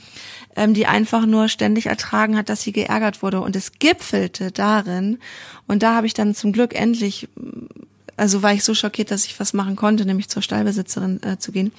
ähm, 0.56 0.74
die 0.74 0.86
einfach 0.86 1.26
nur 1.26 1.48
ständig 1.48 1.86
ertragen 1.86 2.36
hat, 2.36 2.48
dass 2.48 2.62
sie 2.62 2.72
geärgert 2.72 3.22
wurde. 3.22 3.40
Und 3.40 3.56
es 3.56 3.72
gipfelte 3.78 4.50
darin. 4.52 5.18
Und 5.66 5.82
da 5.82 5.94
habe 5.94 6.06
ich 6.06 6.14
dann 6.14 6.34
zum 6.34 6.52
Glück 6.52 6.74
endlich 6.74 7.28
also 8.16 8.42
war 8.42 8.52
ich 8.52 8.62
so 8.62 8.74
schockiert, 8.74 9.10
dass 9.10 9.24
ich 9.24 9.40
was 9.40 9.52
machen 9.52 9.74
konnte, 9.74 10.04
nämlich 10.04 10.28
zur 10.28 10.42
Stallbesitzerin 10.42 11.22
äh, 11.22 11.38
zu 11.38 11.50
gehen. 11.50 11.72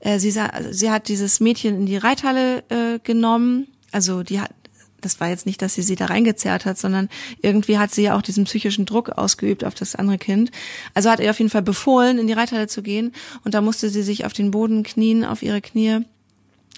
Äh, 0.00 0.18
sie, 0.18 0.30
sah, 0.30 0.50
sie 0.70 0.90
hat 0.90 1.08
dieses 1.08 1.40
Mädchen 1.40 1.74
in 1.74 1.86
die 1.86 1.96
Reithalle 1.96 2.62
äh, 2.68 2.98
genommen. 3.02 3.66
Also 3.90 4.22
die 4.22 4.40
hat, 4.40 4.52
das 5.00 5.20
war 5.20 5.28
jetzt 5.28 5.46
nicht, 5.46 5.62
dass 5.62 5.74
sie 5.74 5.82
sie 5.82 5.96
da 5.96 6.06
reingezerrt 6.06 6.64
hat, 6.64 6.78
sondern 6.78 7.08
irgendwie 7.42 7.78
hat 7.78 7.92
sie 7.92 8.02
ja 8.02 8.16
auch 8.16 8.22
diesen 8.22 8.44
psychischen 8.44 8.86
Druck 8.86 9.10
ausgeübt 9.10 9.64
auf 9.64 9.74
das 9.74 9.94
andere 9.94 10.18
Kind. 10.18 10.50
Also 10.94 11.10
hat 11.10 11.20
ihr 11.20 11.30
auf 11.30 11.38
jeden 11.38 11.50
Fall 11.50 11.62
befohlen, 11.62 12.18
in 12.18 12.26
die 12.26 12.32
Reithalle 12.32 12.66
zu 12.66 12.82
gehen 12.82 13.12
und 13.44 13.54
da 13.54 13.60
musste 13.60 13.90
sie 13.90 14.02
sich 14.02 14.24
auf 14.24 14.32
den 14.32 14.50
Boden 14.50 14.82
knien, 14.82 15.24
auf 15.24 15.42
ihre 15.42 15.60
Knie. 15.60 16.00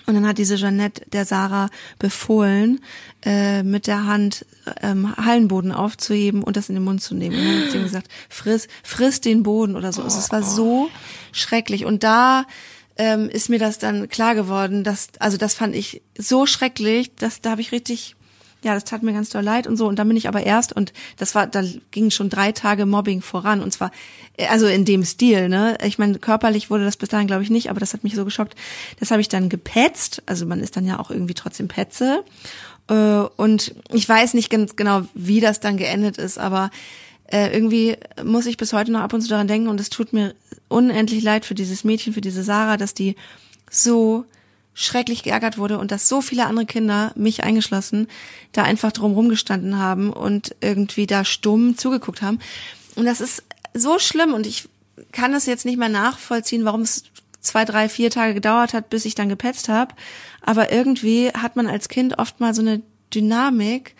Und 0.07 0.14
dann 0.14 0.26
hat 0.26 0.38
diese 0.38 0.57
Jeannette 0.57 1.05
der 1.12 1.25
Sarah 1.25 1.71
befohlen, 1.99 2.81
äh, 3.25 3.62
mit 3.62 3.87
der 3.87 4.05
Hand 4.05 4.45
ähm, 4.81 5.17
Hallenboden 5.17 5.71
aufzuheben 5.71 6.43
und 6.43 6.57
das 6.57 6.69
in 6.69 6.75
den 6.75 6.85
Mund 6.85 7.02
zu 7.02 7.14
nehmen. 7.14 7.38
Und 7.38 7.47
dann 7.47 7.62
hat 7.62 7.71
sie 7.71 7.81
gesagt, 7.81 8.09
friss, 8.29 8.67
friss 8.83 9.21
den 9.21 9.45
Boden 9.45 9.76
oder 9.76 9.93
so. 9.93 10.02
Also 10.02 10.19
es 10.19 10.33
war 10.33 10.43
so 10.43 10.91
schrecklich. 11.31 11.85
Und 11.85 12.02
da 12.02 12.47
ähm, 12.97 13.29
ist 13.29 13.49
mir 13.49 13.59
das 13.59 13.79
dann 13.79 14.09
klar 14.09 14.35
geworden, 14.35 14.85
dass, 14.85 15.09
also 15.19 15.37
das 15.37 15.55
fand 15.55 15.75
ich 15.75 16.03
so 16.17 16.47
schrecklich, 16.47 17.15
dass 17.15 17.41
da 17.41 17.53
habe 17.53 17.61
ich 17.61 17.73
richtig, 17.73 18.17
ja, 18.63 18.75
das 18.75 18.85
tat 18.85 19.03
mir 19.03 19.13
ganz 19.13 19.31
doll 19.31 19.43
leid 19.43 19.67
und 19.67 19.77
so. 19.77 19.87
Und 19.87 19.99
dann 19.99 20.09
bin 20.09 20.17
ich 20.17 20.29
aber 20.29 20.45
erst, 20.45 20.73
und 20.73 20.93
das 21.17 21.35
war, 21.35 21.47
da 21.47 21.63
ging 21.91 22.11
schon 22.11 22.29
drei 22.29 22.53
Tage 22.53 22.87
Mobbing 22.87 23.23
voran. 23.23 23.61
Und 23.61 23.73
zwar, 23.73 23.91
äh, 24.37 24.47
also 24.47 24.67
in 24.67 24.85
dem 24.85 25.05
Stil, 25.05 25.49
ne? 25.49 25.79
Ich 25.85 25.99
meine, 25.99 26.19
körperlich 26.19 26.71
wurde 26.71 26.85
das 26.85 26.97
bis 26.97 27.09
dahin, 27.09 27.27
glaube 27.27 27.43
ich, 27.43 27.51
nicht, 27.51 27.71
aber 27.71 27.81
das 27.81 27.93
hat 27.93 28.05
mich 28.05 28.15
so 28.15 28.25
geschockt. 28.25 28.55
Das 29.01 29.11
habe 29.11 29.21
ich 29.21 29.29
dann 29.29 29.49
gepetzt. 29.49 30.23
Also 30.27 30.47
man 30.47 30.61
ist 30.61 30.77
dann 30.77 30.87
ja 30.87 30.99
auch 30.99 31.11
irgendwie 31.11 31.35
trotzdem 31.35 31.69
Petze. 31.69 32.25
Äh, 32.89 32.95
und 32.95 33.75
ich 33.93 34.09
weiß 34.09 34.35
nicht 34.35 34.51
ganz 34.51 34.77
genau, 34.77 35.03
wie 35.15 35.41
das 35.41 35.61
dann 35.61 35.77
geendet 35.77 36.19
ist, 36.19 36.39
aber 36.39 36.71
äh, 37.33 37.53
irgendwie 37.53 37.97
muss 38.23 38.47
ich 38.47 38.59
bis 38.59 38.73
heute 38.73 38.93
noch 38.93 39.01
ab 39.01 39.13
und 39.15 39.23
zu 39.23 39.29
daran 39.29 39.49
denken 39.49 39.69
und 39.69 39.81
es 39.81 39.89
tut 39.89 40.13
mir 40.13 40.35
unendlich 40.73 41.23
leid 41.23 41.45
für 41.45 41.55
dieses 41.55 41.85
Mädchen, 41.85 42.12
für 42.12 42.21
diese 42.21 42.43
Sarah, 42.43 42.76
dass 42.76 42.95
die 42.95 43.17
so 43.71 44.25
schrecklich 44.75 45.23
geärgert 45.23 45.59
wurde 45.59 45.79
und 45.79 45.91
dass 45.91 46.09
so 46.09 46.21
viele 46.21 46.47
andere 46.47 46.67
Kinder, 46.67 47.12
mich 47.14 47.45
eingeschlossen, 47.45 48.09
da 48.52 48.62
einfach 48.62 48.93
drum 48.93 49.12
rumgestanden 49.12 49.79
haben 49.79 50.12
und 50.12 50.55
irgendwie 50.61 51.07
da 51.07 51.25
stumm 51.25 51.76
zugeguckt 51.76 52.23
haben. 52.23 52.39
Und 52.95 53.04
das 53.04 53.21
ist 53.21 53.43
so 53.75 53.99
schlimm 53.99 54.32
und 54.32 54.47
ich 54.47 54.69
kann 55.13 55.35
es 55.35 55.47
jetzt 55.47 55.65
nicht 55.65 55.78
mehr 55.78 55.89
nachvollziehen, 55.89 56.65
warum 56.65 56.82
es 56.82 57.04
zwei, 57.41 57.65
drei, 57.65 57.89
vier 57.89 58.11
Tage 58.11 58.35
gedauert 58.35 58.73
hat, 58.73 58.89
bis 58.89 59.04
ich 59.04 59.15
dann 59.15 59.28
gepetzt 59.28 59.69
habe. 59.69 59.95
Aber 60.41 60.73
irgendwie 60.73 61.30
hat 61.30 61.56
man 61.56 61.67
als 61.67 61.89
Kind 61.89 62.19
oft 62.19 62.41
mal 62.41 62.54
so 62.54 62.63
eine 62.63 62.82
Dynamik. 63.13 63.95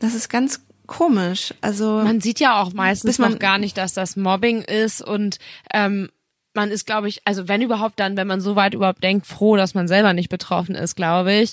Das 0.00 0.14
ist 0.14 0.28
ganz 0.28 0.60
komisch. 0.88 1.54
Also 1.60 2.00
man 2.02 2.20
sieht 2.20 2.40
ja 2.40 2.60
auch 2.60 2.72
meistens 2.72 3.20
noch 3.20 3.38
gar 3.38 3.58
nicht, 3.58 3.76
dass 3.76 3.94
das 3.94 4.16
Mobbing 4.16 4.62
ist 4.62 5.00
und 5.00 5.38
ähm, 5.72 6.08
man 6.54 6.70
ist, 6.72 6.86
glaube 6.86 7.08
ich, 7.08 7.20
also 7.24 7.46
wenn 7.46 7.62
überhaupt 7.62 8.00
dann, 8.00 8.16
wenn 8.16 8.26
man 8.26 8.40
so 8.40 8.56
weit 8.56 8.74
überhaupt 8.74 9.04
denkt, 9.04 9.26
froh, 9.26 9.56
dass 9.56 9.74
man 9.74 9.86
selber 9.86 10.12
nicht 10.12 10.28
betroffen 10.28 10.74
ist, 10.74 10.96
glaube 10.96 11.32
ich, 11.32 11.52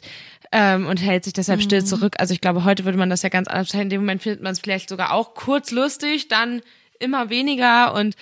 ähm, 0.52 0.88
und 0.88 0.98
hält 0.98 1.26
sich 1.26 1.34
deshalb 1.34 1.60
mhm. 1.60 1.64
still 1.64 1.86
zurück. 1.86 2.16
Also 2.18 2.34
ich 2.34 2.42
glaube, 2.42 2.64
heute 2.64 2.86
würde 2.86 2.98
man 2.98 3.12
das 3.12 3.22
ja 3.22 3.30
ganz 3.30 3.48
anders 3.48 3.74
In 3.74 3.90
dem 3.90 4.02
Moment 4.02 4.24
findet 4.24 4.42
man 4.42 4.54
es 4.54 4.60
vielleicht 4.60 4.90
sogar 4.90 5.14
auch 5.14 5.36
kurz 5.36 5.70
lustig, 5.70 6.28
dann 6.28 6.62
immer 7.00 7.30
weniger 7.30 7.94
und 7.94 8.16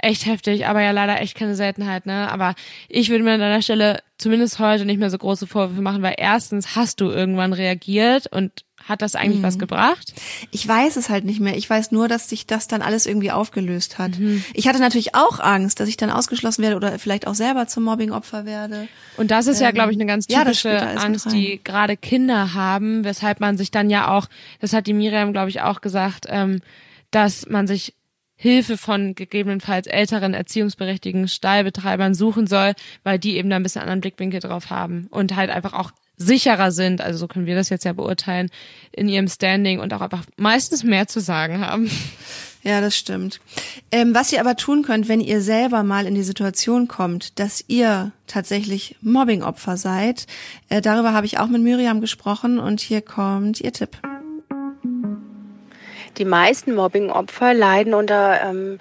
echt 0.00 0.26
heftig, 0.26 0.66
aber 0.66 0.80
ja 0.80 0.92
leider 0.92 1.20
echt 1.20 1.36
keine 1.36 1.56
Seltenheit, 1.56 2.06
ne? 2.06 2.30
Aber 2.30 2.54
ich 2.88 3.10
würde 3.10 3.24
mir 3.24 3.32
an 3.32 3.40
deiner 3.40 3.62
Stelle 3.62 4.00
zumindest 4.16 4.60
heute 4.60 4.84
nicht 4.84 4.98
mehr 4.98 5.10
so 5.10 5.18
große 5.18 5.48
Vorwürfe 5.48 5.82
machen, 5.82 6.02
weil 6.02 6.14
erstens 6.18 6.76
hast 6.76 7.00
du 7.00 7.10
irgendwann 7.10 7.52
reagiert 7.52 8.28
und 8.28 8.64
hat 8.88 9.02
das 9.02 9.14
eigentlich 9.14 9.40
mhm. 9.40 9.44
was 9.44 9.58
gebracht? 9.58 10.14
Ich 10.50 10.66
weiß 10.66 10.96
es 10.96 11.08
halt 11.08 11.24
nicht 11.24 11.40
mehr. 11.40 11.56
Ich 11.56 11.68
weiß 11.68 11.92
nur, 11.92 12.08
dass 12.08 12.28
sich 12.28 12.46
das 12.46 12.68
dann 12.68 12.82
alles 12.82 13.06
irgendwie 13.06 13.30
aufgelöst 13.30 13.98
hat. 13.98 14.18
Mhm. 14.18 14.44
Ich 14.54 14.68
hatte 14.68 14.80
natürlich 14.80 15.14
auch 15.14 15.40
Angst, 15.40 15.80
dass 15.80 15.88
ich 15.88 15.96
dann 15.96 16.10
ausgeschlossen 16.10 16.62
werde 16.62 16.76
oder 16.76 16.98
vielleicht 16.98 17.26
auch 17.26 17.34
selber 17.34 17.66
zum 17.66 17.84
Mobbingopfer 17.84 18.44
werde. 18.44 18.88
Und 19.16 19.30
das 19.30 19.46
ist 19.46 19.58
ähm, 19.58 19.64
ja, 19.64 19.70
glaube 19.70 19.92
ich, 19.92 19.96
eine 19.96 20.06
ganz 20.06 20.26
typische 20.26 20.70
ja, 20.70 20.94
Angst, 20.94 21.30
die 21.32 21.60
gerade 21.62 21.96
Kinder 21.96 22.54
haben, 22.54 23.04
weshalb 23.04 23.40
man 23.40 23.56
sich 23.56 23.70
dann 23.70 23.90
ja 23.90 24.08
auch, 24.08 24.26
das 24.60 24.72
hat 24.72 24.86
die 24.86 24.94
Miriam, 24.94 25.32
glaube 25.32 25.50
ich, 25.50 25.60
auch 25.60 25.80
gesagt, 25.80 26.26
ähm, 26.28 26.60
dass 27.10 27.46
man 27.48 27.66
sich 27.66 27.94
Hilfe 28.42 28.76
von 28.76 29.14
gegebenenfalls 29.14 29.86
älteren 29.86 30.34
erziehungsberechtigten 30.34 31.28
Stallbetreibern 31.28 32.12
suchen 32.12 32.48
soll, 32.48 32.72
weil 33.04 33.20
die 33.20 33.36
eben 33.36 33.48
da 33.48 33.54
ein 33.54 33.62
bisschen 33.62 33.82
anderen 33.82 34.00
Blickwinkel 34.00 34.40
drauf 34.40 34.68
haben 34.68 35.06
und 35.10 35.36
halt 35.36 35.48
einfach 35.48 35.74
auch 35.74 35.92
sicherer 36.16 36.70
sind, 36.72 37.00
also 37.00 37.18
so 37.18 37.28
können 37.28 37.46
wir 37.46 37.54
das 37.54 37.68
jetzt 37.68 37.84
ja 37.84 37.92
beurteilen, 37.92 38.50
in 38.92 39.08
ihrem 39.08 39.28
Standing 39.28 39.80
und 39.80 39.92
auch 39.94 40.00
einfach 40.00 40.24
meistens 40.36 40.84
mehr 40.84 41.08
zu 41.08 41.20
sagen 41.20 41.60
haben. 41.60 41.90
Ja, 42.64 42.80
das 42.80 42.96
stimmt. 42.96 43.40
Ähm, 43.90 44.14
was 44.14 44.32
ihr 44.32 44.38
aber 44.38 44.54
tun 44.54 44.82
könnt, 44.82 45.08
wenn 45.08 45.20
ihr 45.20 45.40
selber 45.40 45.82
mal 45.82 46.06
in 46.06 46.14
die 46.14 46.22
Situation 46.22 46.86
kommt, 46.86 47.40
dass 47.40 47.64
ihr 47.66 48.12
tatsächlich 48.28 48.94
Mobbingopfer 49.00 49.76
seid, 49.76 50.26
äh, 50.68 50.80
darüber 50.80 51.12
habe 51.12 51.26
ich 51.26 51.38
auch 51.38 51.48
mit 51.48 51.60
Miriam 51.60 52.00
gesprochen 52.00 52.60
und 52.60 52.80
hier 52.80 53.02
kommt 53.02 53.60
ihr 53.60 53.72
Tipp. 53.72 53.98
Die 56.18 56.24
meisten 56.24 56.74
Mobbingopfer 56.74 57.54
leiden 57.54 57.94
unter 57.94 58.40
ähm, 58.42 58.78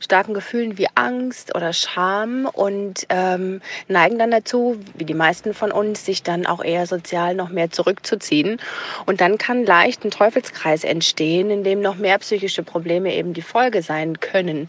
starken 0.00 0.34
Gefühlen 0.34 0.76
wie 0.76 0.86
Angst 0.94 1.54
oder 1.54 1.72
Scham 1.72 2.46
und 2.46 3.06
ähm, 3.08 3.60
neigen 3.88 4.18
dann 4.18 4.30
dazu, 4.30 4.78
wie 4.94 5.04
die 5.04 5.14
meisten 5.14 5.54
von 5.54 5.72
uns, 5.72 6.04
sich 6.04 6.22
dann 6.22 6.46
auch 6.46 6.62
eher 6.62 6.86
sozial 6.86 7.34
noch 7.34 7.48
mehr 7.48 7.70
zurückzuziehen. 7.70 8.60
Und 9.06 9.20
dann 9.20 9.38
kann 9.38 9.64
leicht 9.64 10.04
ein 10.04 10.10
Teufelskreis 10.10 10.84
entstehen, 10.84 11.50
in 11.50 11.64
dem 11.64 11.80
noch 11.80 11.96
mehr 11.96 12.18
psychische 12.18 12.62
Probleme 12.62 13.14
eben 13.14 13.32
die 13.32 13.42
Folge 13.42 13.82
sein 13.82 14.20
können. 14.20 14.68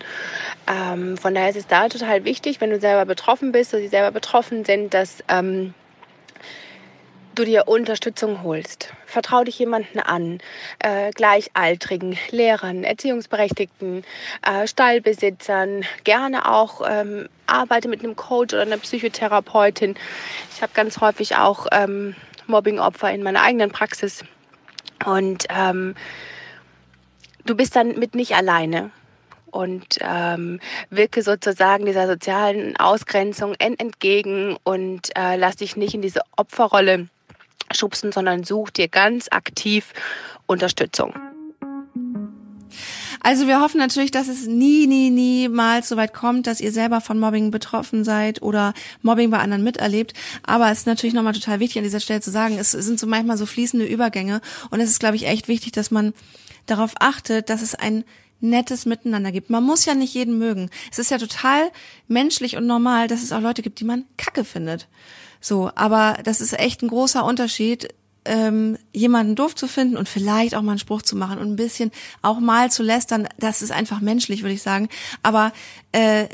Ähm, 0.68 1.18
von 1.18 1.36
daher 1.36 1.50
ist 1.50 1.58
es 1.58 1.68
da 1.68 1.90
total 1.90 2.24
wichtig, 2.24 2.62
wenn 2.62 2.70
du 2.70 2.80
selber 2.80 3.06
betroffen 3.06 3.52
bist 3.52 3.74
oder 3.74 3.82
sie 3.82 3.90
selber 3.90 4.12
betroffen 4.12 4.64
sind, 4.64 4.94
dass 4.94 5.24
ähm, 5.28 5.74
du 7.36 7.46
dir 7.46 7.68
Unterstützung 7.68 8.44
holst. 8.44 8.94
Vertrau 9.06 9.44
dich 9.44 9.60
jemanden 9.60 10.00
an, 10.00 10.40
äh, 10.80 11.12
Gleichaltrigen, 11.12 12.18
Lehrern, 12.32 12.84
Erziehungsberechtigten, 12.84 14.04
äh, 14.42 14.68
Stallbesitzern, 14.68 15.84
gerne 16.04 16.52
auch 16.52 16.82
ähm, 16.90 17.30
arbeite 17.46 17.88
mit 17.88 18.04
einem 18.04 18.16
Coach 18.16 18.54
oder 18.54 18.64
einer 18.64 18.78
Psychotherapeutin. 18.78 19.96
Ich 20.54 20.62
habe 20.62 20.74
ganz 20.74 21.00
häufig 21.02 21.36
auch 21.36 21.68
ähm, 21.72 22.16
Mobbingopfer 22.48 23.12
in 23.12 23.24
meiner 23.24 23.42
eigenen 23.42 23.72
Praxis 23.72 24.24
und 25.06 25.46
ähm, 25.50 25.96
du 27.46 27.56
bist 27.56 27.76
dann 27.76 28.00
mit 28.00 28.16
nicht 28.16 28.36
alleine 28.36 28.92
und 29.52 30.00
ähm, 30.02 30.60
wirke 30.90 31.22
sozusagen 31.22 31.86
dieser 31.86 32.08
sozialen 32.08 32.76
Ausgrenzung 32.78 33.56
entgegen 33.56 34.58
und 34.64 35.16
äh, 35.16 35.38
lass 35.38 35.58
dich 35.58 35.78
nicht 35.78 35.94
in 35.94 36.02
diese 36.02 36.22
Opferrolle 36.36 37.08
schubsen, 37.76 38.12
sondern 38.12 38.44
such 38.44 38.72
dir 38.72 38.88
ganz 38.88 39.28
aktiv 39.30 39.94
Unterstützung. 40.48 41.14
Also 43.22 43.48
wir 43.48 43.60
hoffen 43.60 43.80
natürlich, 43.80 44.12
dass 44.12 44.28
es 44.28 44.46
nie, 44.46 44.86
nie, 44.86 45.10
niemals 45.10 45.90
so 45.90 45.98
weit 45.98 46.14
kommt, 46.14 46.46
dass 46.46 46.62
ihr 46.62 46.72
selber 46.72 47.02
von 47.02 47.18
Mobbing 47.18 47.50
betroffen 47.50 48.04
seid 48.04 48.44
oder 48.44 48.74
Mobbing 49.02 49.32
bei 49.32 49.40
anderen 49.40 49.64
miterlebt. 49.64 50.14
Aber 50.44 50.72
es 50.72 50.80
ist 50.80 50.88
natürlich 50.88 51.16
nochmal 51.16 51.34
total 51.34 51.60
wichtig 51.60 51.80
an 51.80 51.84
dieser 51.84 52.00
Stelle 52.00 52.22
zu 52.22 52.30
sagen, 52.30 52.58
es 52.60 52.72
sind 52.72 53.00
so 53.00 53.08
manchmal 53.08 53.38
so 53.38 53.48
fließende 53.48 53.86
Übergänge 53.86 54.42
und 54.70 54.80
es 54.80 54.92
ist, 54.92 55.00
glaube 55.00 55.16
ich, 55.16 55.26
echt 55.26 55.48
wichtig, 55.48 55.72
dass 55.72 55.90
man 55.90 56.14
darauf 56.68 56.94
achtet, 57.00 57.50
dass 57.50 57.64
es 57.64 57.74
ein 57.74 58.04
nettes 58.42 58.86
Miteinander 58.86 59.32
gibt. 59.32 59.50
Man 59.50 59.64
muss 59.64 59.86
ja 59.86 59.96
nicht 59.96 60.14
jeden 60.14 60.38
mögen. 60.38 60.70
Es 60.92 61.00
ist 61.00 61.10
ja 61.10 61.18
total 61.18 61.72
menschlich 62.08 62.58
und 62.58 62.68
normal, 62.68 63.08
dass 63.08 63.24
es 63.24 63.32
auch 63.32 63.42
Leute 63.42 63.62
gibt, 63.62 63.80
die 63.80 63.86
man 63.86 64.06
kacke 64.18 64.44
findet. 64.44 64.88
So, 65.40 65.72
aber 65.76 66.18
das 66.24 66.42
ist 66.42 66.58
echt 66.58 66.82
ein 66.82 66.88
großer 66.88 67.24
Unterschied, 67.24 67.90
ähm, 68.26 68.78
jemanden 68.92 69.36
doof 69.36 69.56
zu 69.56 69.68
finden 69.68 69.98
und 69.98 70.10
vielleicht 70.10 70.56
auch 70.56 70.62
mal 70.62 70.72
einen 70.72 70.80
Spruch 70.80 71.04
zu 71.04 71.16
machen 71.16 71.38
und 71.38 71.52
ein 71.52 71.56
bisschen 71.56 71.92
auch 72.22 72.40
mal 72.40 72.72
zu 72.72 72.84
lästern. 72.84 73.28
Das 73.38 73.62
ist 73.62 73.72
einfach 73.72 74.02
menschlich, 74.02 74.42
würde 74.42 74.54
ich 74.54 74.62
sagen. 74.62 74.90
Aber 75.22 75.54
äh, 75.92 76.28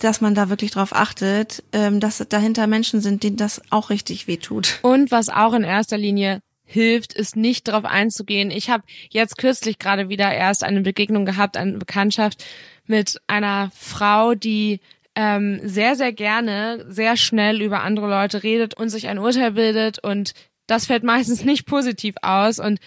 dass 0.00 0.20
man 0.20 0.34
da 0.34 0.48
wirklich 0.48 0.70
drauf 0.72 0.94
achtet, 0.94 1.62
ähm, 1.72 2.00
dass 2.00 2.24
dahinter 2.28 2.66
Menschen 2.66 3.00
sind, 3.00 3.22
denen 3.22 3.36
das 3.36 3.60
auch 3.70 3.90
richtig 3.90 4.26
wehtut. 4.26 4.78
Und 4.82 5.10
was 5.10 5.28
auch 5.28 5.52
in 5.52 5.64
erster 5.64 5.98
Linie 5.98 6.40
hilft, 6.64 7.12
ist 7.12 7.36
nicht 7.36 7.68
darauf 7.68 7.84
einzugehen. 7.84 8.50
Ich 8.50 8.70
habe 8.70 8.82
jetzt 9.10 9.38
kürzlich 9.38 9.78
gerade 9.78 10.08
wieder 10.08 10.32
erst 10.32 10.64
eine 10.64 10.80
Begegnung 10.80 11.24
gehabt, 11.24 11.56
eine 11.56 11.78
Bekanntschaft 11.78 12.44
mit 12.86 13.20
einer 13.28 13.70
Frau, 13.76 14.34
die 14.34 14.80
ähm, 15.16 15.60
sehr, 15.64 15.96
sehr 15.96 16.12
gerne, 16.12 16.84
sehr 16.88 17.16
schnell 17.16 17.62
über 17.62 17.82
andere 17.82 18.08
Leute 18.08 18.42
redet 18.42 18.74
und 18.74 18.90
sich 18.90 19.08
ein 19.08 19.18
Urteil 19.18 19.52
bildet 19.52 19.98
und 19.98 20.34
das 20.66 20.86
fällt 20.86 21.02
meistens 21.02 21.44
nicht 21.44 21.66
positiv 21.66 22.14
aus 22.22 22.60
und 22.60 22.78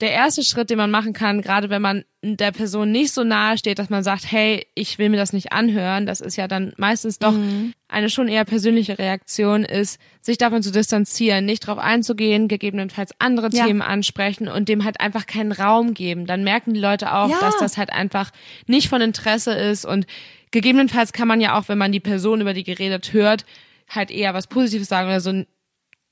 der 0.00 0.10
erste 0.10 0.42
Schritt, 0.42 0.70
den 0.70 0.78
man 0.78 0.90
machen 0.90 1.12
kann, 1.12 1.40
gerade 1.40 1.70
wenn 1.70 1.80
man 1.80 2.04
der 2.20 2.50
Person 2.50 2.90
nicht 2.90 3.12
so 3.12 3.22
nahe 3.22 3.56
steht, 3.56 3.78
dass 3.78 3.90
man 3.90 4.02
sagt, 4.02 4.30
hey, 4.30 4.66
ich 4.74 4.98
will 4.98 5.08
mir 5.08 5.16
das 5.16 5.32
nicht 5.32 5.52
anhören, 5.52 6.04
das 6.04 6.20
ist 6.20 6.36
ja 6.36 6.48
dann 6.48 6.72
meistens 6.76 7.20
doch 7.20 7.32
mhm. 7.32 7.72
eine 7.86 8.10
schon 8.10 8.26
eher 8.26 8.44
persönliche 8.44 8.98
Reaktion, 8.98 9.62
ist, 9.62 10.00
sich 10.20 10.36
davon 10.36 10.62
zu 10.62 10.72
distanzieren, 10.72 11.44
nicht 11.44 11.66
darauf 11.66 11.78
einzugehen, 11.78 12.48
gegebenenfalls 12.48 13.12
andere 13.20 13.50
ja. 13.52 13.66
Themen 13.66 13.82
ansprechen 13.82 14.48
und 14.48 14.68
dem 14.68 14.84
halt 14.84 15.00
einfach 15.00 15.26
keinen 15.26 15.52
Raum 15.52 15.94
geben. 15.94 16.26
Dann 16.26 16.42
merken 16.42 16.74
die 16.74 16.80
Leute 16.80 17.14
auch, 17.14 17.30
ja. 17.30 17.38
dass 17.40 17.56
das 17.58 17.76
halt 17.76 17.92
einfach 17.92 18.30
nicht 18.66 18.88
von 18.88 19.00
Interesse 19.00 19.52
ist 19.52 19.84
und 19.84 20.06
gegebenenfalls 20.54 21.12
kann 21.12 21.26
man 21.26 21.40
ja 21.40 21.58
auch, 21.58 21.68
wenn 21.68 21.78
man 21.78 21.90
die 21.90 21.98
Person, 21.98 22.40
über 22.40 22.54
die 22.54 22.62
geredet 22.62 23.12
hört, 23.12 23.44
halt 23.88 24.12
eher 24.12 24.34
was 24.34 24.46
Positives 24.46 24.88
sagen 24.88 25.08
oder 25.08 25.20
so 25.20 25.44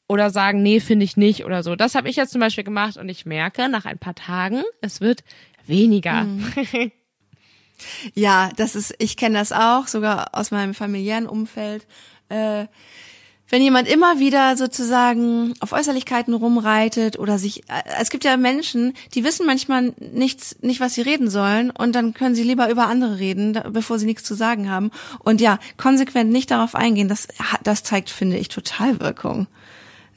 oder 0.09 0.31
sagen, 0.31 0.63
nee, 0.63 0.81
finde 0.81 1.05
ich 1.05 1.17
nicht 1.17 1.45
oder 1.45 1.63
so. 1.63 1.77
Das 1.77 1.95
habe 1.95 2.11
ich 2.11 2.17
jetzt 2.17 2.33
zum 2.33 2.41
Beispiel 2.41 2.65
gemacht 2.65 2.97
und 2.97 3.09
ich 3.09 3.25
merke 3.25 3.69
nach 3.69 3.87
ein 3.87 3.99
paar 3.99 4.17
Tagen, 4.17 4.65
es 4.81 5.01
wird 5.01 5.23
weniger. 5.67 6.25
Mhm. 6.25 6.53
ja, 8.15 8.51
das 8.57 8.75
ist, 8.75 8.95
ich 8.99 9.17
kenne 9.17 9.39
das 9.39 9.53
auch, 9.53 9.87
sogar 9.87 10.35
aus 10.35 10.51
meinem 10.51 10.75
familiären 10.75 11.29
Umfeld. 11.29 11.87
Äh, 12.29 12.67
wenn 13.53 13.61
jemand 13.61 13.87
immer 13.87 14.19
wieder 14.19 14.57
sozusagen 14.57 15.53
auf 15.61 15.73
Äußerlichkeiten 15.73 16.33
rumreitet 16.33 17.19
oder 17.19 17.39
sich, 17.39 17.69
äh, 17.69 17.83
es 18.01 18.09
gibt 18.09 18.25
ja 18.25 18.39
Menschen, 18.39 18.95
die 19.15 19.25
wissen 19.25 19.45
manchmal 19.45 19.93
nichts, 19.99 20.57
nicht 20.63 20.81
was 20.81 20.95
sie 20.95 21.03
reden 21.03 21.29
sollen 21.29 21.71
und 21.71 21.95
dann 21.95 22.15
können 22.15 22.35
sie 22.35 22.45
lieber 22.45 22.71
über 22.71 22.87
andere 22.87 23.19
reden, 23.19 23.61
bevor 23.69 23.99
sie 23.99 24.07
nichts 24.07 24.25
zu 24.25 24.35
sagen 24.35 24.71
haben. 24.71 24.91
Und 25.19 25.43
ja, 25.43 25.59
konsequent 25.77 26.33
nicht 26.33 26.51
darauf 26.51 26.75
eingehen, 26.75 27.09
das, 27.09 27.29
das 27.63 27.83
zeigt, 27.83 28.09
finde 28.09 28.39
ich, 28.39 28.49
total 28.49 28.99
Wirkung. 29.01 29.47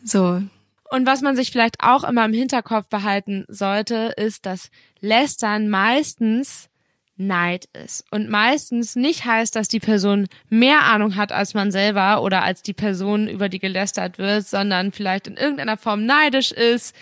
So. 0.02 0.42
Und 0.90 1.06
was 1.06 1.22
man 1.22 1.36
sich 1.36 1.52
vielleicht 1.52 1.82
auch 1.82 2.06
immer 2.06 2.24
im 2.24 2.34
Hinterkopf 2.34 2.88
behalten 2.88 3.44
sollte, 3.50 4.14
ist, 4.16 4.46
dass 4.46 4.70
Lästern 5.02 5.68
meistens 5.68 6.70
Neid 7.18 7.66
ist. 7.84 8.04
Und 8.12 8.30
meistens 8.30 8.96
nicht 8.96 9.26
heißt, 9.26 9.56
dass 9.56 9.68
die 9.68 9.80
Person 9.80 10.28
mehr 10.50 10.84
Ahnung 10.84 11.16
hat 11.16 11.32
als 11.32 11.54
man 11.54 11.72
selber 11.72 12.22
oder 12.22 12.44
als 12.44 12.62
die 12.62 12.74
Person, 12.74 13.28
über 13.28 13.50
die 13.50 13.60
gelästert 13.60 14.18
wird, 14.18 14.46
sondern 14.48 14.92
vielleicht 14.92 15.28
in 15.28 15.38
irgendeiner 15.38 15.78
Form 15.78 16.06
neidisch 16.06 16.52
ist, 16.52 16.96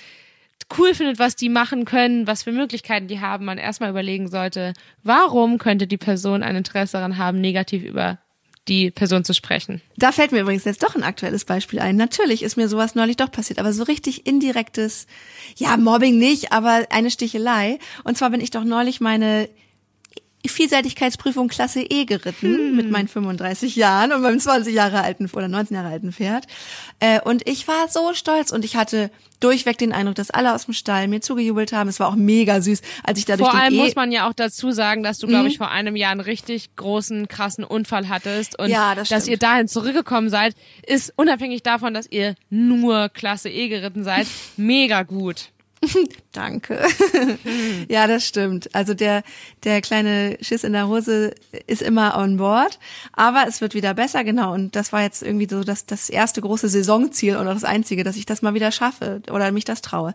cool 0.77 0.93
findet, 0.93 1.19
was 1.19 1.35
die 1.35 1.49
machen 1.49 1.85
können, 1.85 2.27
was 2.27 2.43
für 2.43 2.51
Möglichkeiten 2.51 3.07
die 3.07 3.19
haben, 3.19 3.45
man 3.45 3.57
erstmal 3.57 3.89
überlegen 3.89 4.29
sollte, 4.29 4.73
warum 5.03 5.57
könnte 5.57 5.87
die 5.87 5.97
Person 5.97 6.43
ein 6.43 6.55
Interesse 6.55 6.93
daran 6.93 7.17
haben, 7.17 7.41
negativ 7.41 7.83
über 7.83 8.19
die 8.67 8.91
Person 8.91 9.25
zu 9.25 9.33
sprechen. 9.33 9.81
Da 9.97 10.13
fällt 10.13 10.31
mir 10.31 10.39
übrigens 10.39 10.63
jetzt 10.63 10.83
doch 10.83 10.95
ein 10.95 11.03
aktuelles 11.03 11.43
Beispiel 11.43 11.79
ein. 11.79 11.97
Natürlich 11.97 12.43
ist 12.43 12.55
mir 12.55 12.69
sowas 12.69 12.95
neulich 12.95 13.17
doch 13.17 13.29
passiert, 13.29 13.59
aber 13.59 13.73
so 13.73 13.83
richtig 13.83 14.25
indirektes, 14.25 15.05
ja, 15.57 15.75
Mobbing 15.75 16.17
nicht, 16.17 16.53
aber 16.53 16.85
eine 16.89 17.11
Stichelei. 17.11 17.77
Und 18.05 18.17
zwar 18.17 18.29
bin 18.29 18.39
ich 18.39 18.51
doch 18.51 18.63
neulich 18.63 19.01
meine 19.01 19.49
Vielseitigkeitsprüfung 20.53 21.47
Klasse 21.47 21.81
E 21.81 22.05
geritten 22.05 22.55
hm. 22.55 22.75
mit 22.75 22.89
meinen 22.89 23.07
35 23.07 23.75
Jahren 23.75 24.13
und 24.13 24.21
meinem 24.21 24.39
20 24.39 24.73
Jahre 24.73 25.01
alten 25.01 25.29
oder 25.33 25.47
19 25.47 25.75
Jahre 25.75 25.89
alten 25.89 26.11
Pferd. 26.11 26.45
Äh, 26.99 27.19
und 27.21 27.47
ich 27.47 27.67
war 27.67 27.89
so 27.89 28.13
stolz 28.13 28.51
und 28.51 28.63
ich 28.63 28.75
hatte 28.75 29.09
durchweg 29.43 29.77
den 29.77 29.91
Eindruck, 29.91 30.15
dass 30.15 30.31
alle 30.31 30.53
aus 30.53 30.65
dem 30.65 30.73
Stall 30.73 31.07
mir 31.07 31.21
zugejubelt 31.21 31.73
haben. 31.73 31.89
Es 31.89 31.99
war 31.99 32.07
auch 32.07 32.15
mega 32.15 32.61
süß, 32.61 32.81
als 33.03 33.19
ich 33.19 33.25
dadurch 33.25 33.49
Vor 33.49 33.59
allem 33.59 33.73
e 33.73 33.77
muss 33.77 33.95
man 33.95 34.11
ja 34.11 34.27
auch 34.27 34.33
dazu 34.33 34.71
sagen, 34.71 35.03
dass 35.03 35.17
du, 35.17 35.27
glaube 35.27 35.47
ich, 35.47 35.55
mhm. 35.55 35.57
vor 35.57 35.71
einem 35.71 35.95
Jahr 35.95 36.11
einen 36.11 36.21
richtig 36.21 36.75
großen, 36.75 37.27
krassen 37.27 37.63
Unfall 37.63 38.07
hattest 38.07 38.57
und 38.57 38.69
ja, 38.69 38.95
das 38.95 39.09
dass 39.09 39.27
ihr 39.27 39.37
dahin 39.37 39.67
zurückgekommen 39.67 40.29
seid, 40.29 40.55
ist 40.87 41.13
unabhängig 41.15 41.63
davon, 41.63 41.93
dass 41.93 42.07
ihr 42.09 42.35
nur 42.49 43.09
Klasse 43.09 43.49
E 43.49 43.67
geritten 43.67 44.03
seid, 44.03 44.27
mega 44.57 45.03
gut. 45.03 45.49
Danke. 46.31 46.81
ja, 47.89 48.07
das 48.07 48.25
stimmt. 48.25 48.73
Also 48.73 48.93
der, 48.93 49.23
der 49.63 49.81
kleine 49.81 50.37
Schiss 50.41 50.63
in 50.63 50.73
der 50.73 50.87
Hose 50.87 51.33
ist 51.67 51.81
immer 51.81 52.17
on 52.17 52.37
board, 52.37 52.79
aber 53.13 53.45
es 53.47 53.61
wird 53.61 53.73
wieder 53.73 53.93
besser, 53.93 54.23
genau. 54.23 54.53
Und 54.53 54.75
das 54.75 54.93
war 54.93 55.01
jetzt 55.01 55.21
irgendwie 55.21 55.47
so 55.49 55.63
das, 55.63 55.85
das 55.85 56.09
erste 56.09 56.41
große 56.41 56.69
Saisonziel 56.69 57.37
oder 57.37 57.53
das 57.53 57.63
einzige, 57.63 58.03
dass 58.03 58.15
ich 58.15 58.25
das 58.25 58.41
mal 58.41 58.53
wieder 58.53 58.71
schaffe 58.71 59.21
oder 59.29 59.51
mich 59.51 59.65
das 59.65 59.81
traue. 59.81 60.13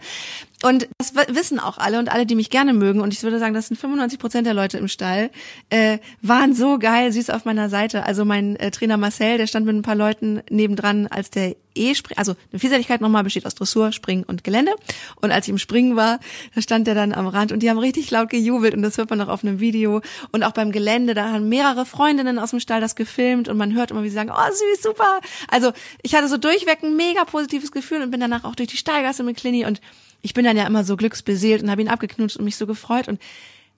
Und 0.63 0.89
das 0.99 1.15
wissen 1.15 1.61
auch 1.61 1.79
alle 1.79 1.99
und 1.99 2.11
alle, 2.11 2.27
die 2.27 2.35
mich 2.35 2.51
gerne 2.51 2.73
mögen. 2.73 3.01
Und 3.01 3.13
ich 3.13 3.23
würde 3.23 3.39
sagen, 3.39 3.55
das 3.55 3.69
sind 3.69 3.77
95 3.77 4.19
Prozent 4.19 4.47
der 4.47 4.55
Leute 4.55 4.79
im 4.79 4.89
Stall, 4.89 5.31
äh, 5.71 5.99
waren 6.21 6.55
so 6.55 6.79
geil, 6.79 7.13
süß 7.13 7.31
auf 7.31 7.45
meiner 7.45 7.69
Seite. 7.69 8.05
Also 8.05 8.25
mein 8.25 8.57
äh, 8.57 8.71
Trainer 8.71 8.97
Marcel, 8.97 9.39
der 9.39 9.47
stand 9.47 9.67
mit 9.67 9.77
ein 9.77 9.83
paar 9.83 9.95
Leuten 9.95 10.43
nebendran, 10.51 11.07
als 11.07 11.31
der 11.31 11.55
E-Spring, 11.79 12.19
also 12.19 12.35
eine 12.51 12.59
Vielseitigkeit 12.59 13.01
nochmal 13.01 13.23
besteht 13.23 13.47
aus 13.47 13.55
Dressur, 13.55 13.93
Springen 13.93 14.25
und 14.25 14.43
Gelände. 14.43 14.73
Und 15.21 15.31
als 15.31 15.47
ich 15.47 15.51
im 15.51 15.59
Springen 15.59 15.95
war, 15.95 16.19
da 16.57 16.61
stand 16.61 16.89
der 16.89 16.95
dann 16.97 17.13
am 17.13 17.29
Rand 17.29 17.53
und 17.53 17.63
die 17.63 17.71
haben 17.71 17.79
richtig 17.79 18.11
laut 18.11 18.31
gejubelt 18.31 18.75
und 18.75 18.83
das 18.83 18.99
hört 18.99 19.11
man 19.11 19.21
auch 19.21 19.29
auf 19.29 19.45
einem 19.45 19.61
Video. 19.61 20.01
Und 20.33 20.43
auch 20.43 20.53
beim 20.53 20.73
Gelände, 20.73 21.15
da 21.15 21.31
haben 21.31 21.49
mehrere 21.49 21.87
Freundinnen 21.87 22.39
aus 22.41 22.51
dem 22.51 22.59
Stall 22.59 22.81
das 22.81 22.97
gefilmt 22.97 23.49
und 23.49 23.57
man 23.57 23.75
hört 23.75 23.93
immer, 23.93 24.03
wie 24.03 24.09
sie 24.09 24.17
sagen, 24.17 24.33
oh 24.33 24.53
süß, 24.53 24.83
super. 24.83 25.21
Also 25.49 25.73
ich 26.03 26.15
hatte 26.15 26.27
so 26.27 26.37
durchweg 26.37 26.83
ein 26.83 26.97
mega 26.97 27.25
positives 27.25 27.71
Gefühl 27.71 28.03
und 28.03 28.11
bin 28.11 28.21
danach 28.21 28.43
auch 28.45 28.57
durch 28.57 28.69
die 28.69 28.77
Steigasse 28.77 29.23
mit 29.23 29.37
Clini 29.37 29.65
und 29.65 29.81
ich 30.21 30.35
bin 30.35 30.45
dann 30.49 30.57
ja 30.57 30.67
immer 30.67 30.85
so 30.85 30.97
glücksbeseelt 30.97 31.63
und 31.63 31.71
habe 31.71 31.83
ihn 31.83 31.89
abgeknutscht 31.89 32.37
und 32.37 32.45
mich 32.45 32.57
so 32.57 32.67
gefreut 32.67 33.09
und 33.09 33.21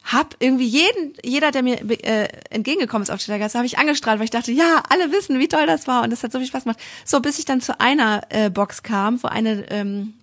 hab 0.04 0.34
irgendwie 0.38 0.66
jeden, 0.66 1.12
jeder, 1.22 1.50
der 1.50 1.62
mir 1.62 1.78
äh, 1.90 2.28
entgegengekommen 2.48 3.02
ist 3.02 3.10
auf 3.10 3.24
Gasse, 3.26 3.58
habe 3.58 3.66
ich 3.66 3.78
angestrahlt, 3.78 4.18
weil 4.18 4.24
ich 4.24 4.30
dachte, 4.30 4.50
ja, 4.50 4.82
alle 4.88 5.12
wissen, 5.12 5.38
wie 5.38 5.48
toll 5.48 5.66
das 5.66 5.86
war 5.86 6.02
und 6.02 6.10
das 6.10 6.22
hat 6.22 6.32
so 6.32 6.38
viel 6.38 6.48
Spaß 6.48 6.64
gemacht. 6.64 6.80
So, 7.04 7.20
bis 7.20 7.38
ich 7.38 7.44
dann 7.44 7.60
zu 7.60 7.78
einer 7.80 8.22
äh, 8.30 8.50
Box 8.50 8.82
kam, 8.82 9.22
wo 9.22 9.28
eine 9.28 9.70
ähm, 9.70 10.14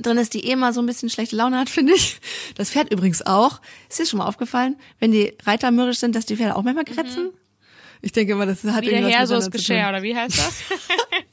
drin 0.00 0.18
ist, 0.18 0.34
die 0.34 0.46
eh 0.46 0.56
mal 0.56 0.72
so 0.72 0.80
ein 0.80 0.86
bisschen 0.86 1.08
schlechte 1.08 1.36
Laune 1.36 1.58
hat, 1.58 1.70
finde 1.70 1.94
ich. 1.94 2.20
Das 2.56 2.70
Pferd 2.70 2.92
übrigens 2.92 3.24
auch. 3.24 3.60
Ist 3.88 3.98
dir 3.98 4.06
schon 4.06 4.18
mal 4.18 4.26
aufgefallen, 4.26 4.76
wenn 5.00 5.12
die 5.12 5.34
Reiter 5.44 5.70
mürrisch 5.70 5.98
sind, 5.98 6.14
dass 6.14 6.26
die 6.26 6.36
Pferde 6.36 6.56
auch 6.56 6.62
manchmal 6.62 6.84
kretzen? 6.84 7.24
Mhm. 7.24 7.30
Ich 8.04 8.12
denke 8.12 8.32
immer, 8.32 8.46
das 8.46 8.64
hat 8.64 8.82
wie 8.82 8.88
irgendwas 8.88 9.10
der 9.10 9.18
Herr, 9.18 9.26
so 9.28 9.36
ist 9.36 9.52
Geschirr, 9.52 9.88
oder 9.88 10.02
wie 10.02 10.14
heißt 10.14 10.36
das? 10.36 10.62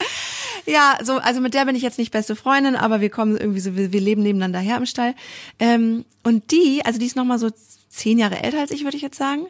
Ja, 0.66 0.98
so, 1.02 1.18
also 1.18 1.40
mit 1.40 1.54
der 1.54 1.64
bin 1.64 1.74
ich 1.74 1.82
jetzt 1.82 1.98
nicht 1.98 2.12
beste 2.12 2.36
Freundin, 2.36 2.76
aber 2.76 3.00
wir 3.00 3.10
kommen 3.10 3.36
irgendwie 3.36 3.60
so, 3.60 3.76
wir, 3.76 3.92
wir 3.92 4.00
leben 4.00 4.22
nebeneinander 4.22 4.58
her 4.58 4.76
im 4.76 4.86
Stall. 4.86 5.14
Ähm, 5.58 6.04
und 6.22 6.50
die, 6.52 6.82
also 6.84 6.98
die 6.98 7.06
ist 7.06 7.16
nochmal 7.16 7.38
so 7.38 7.50
zehn 7.88 8.18
Jahre 8.18 8.42
älter 8.42 8.60
als 8.60 8.70
ich, 8.70 8.84
würde 8.84 8.96
ich 8.96 9.02
jetzt 9.02 9.18
sagen. 9.18 9.46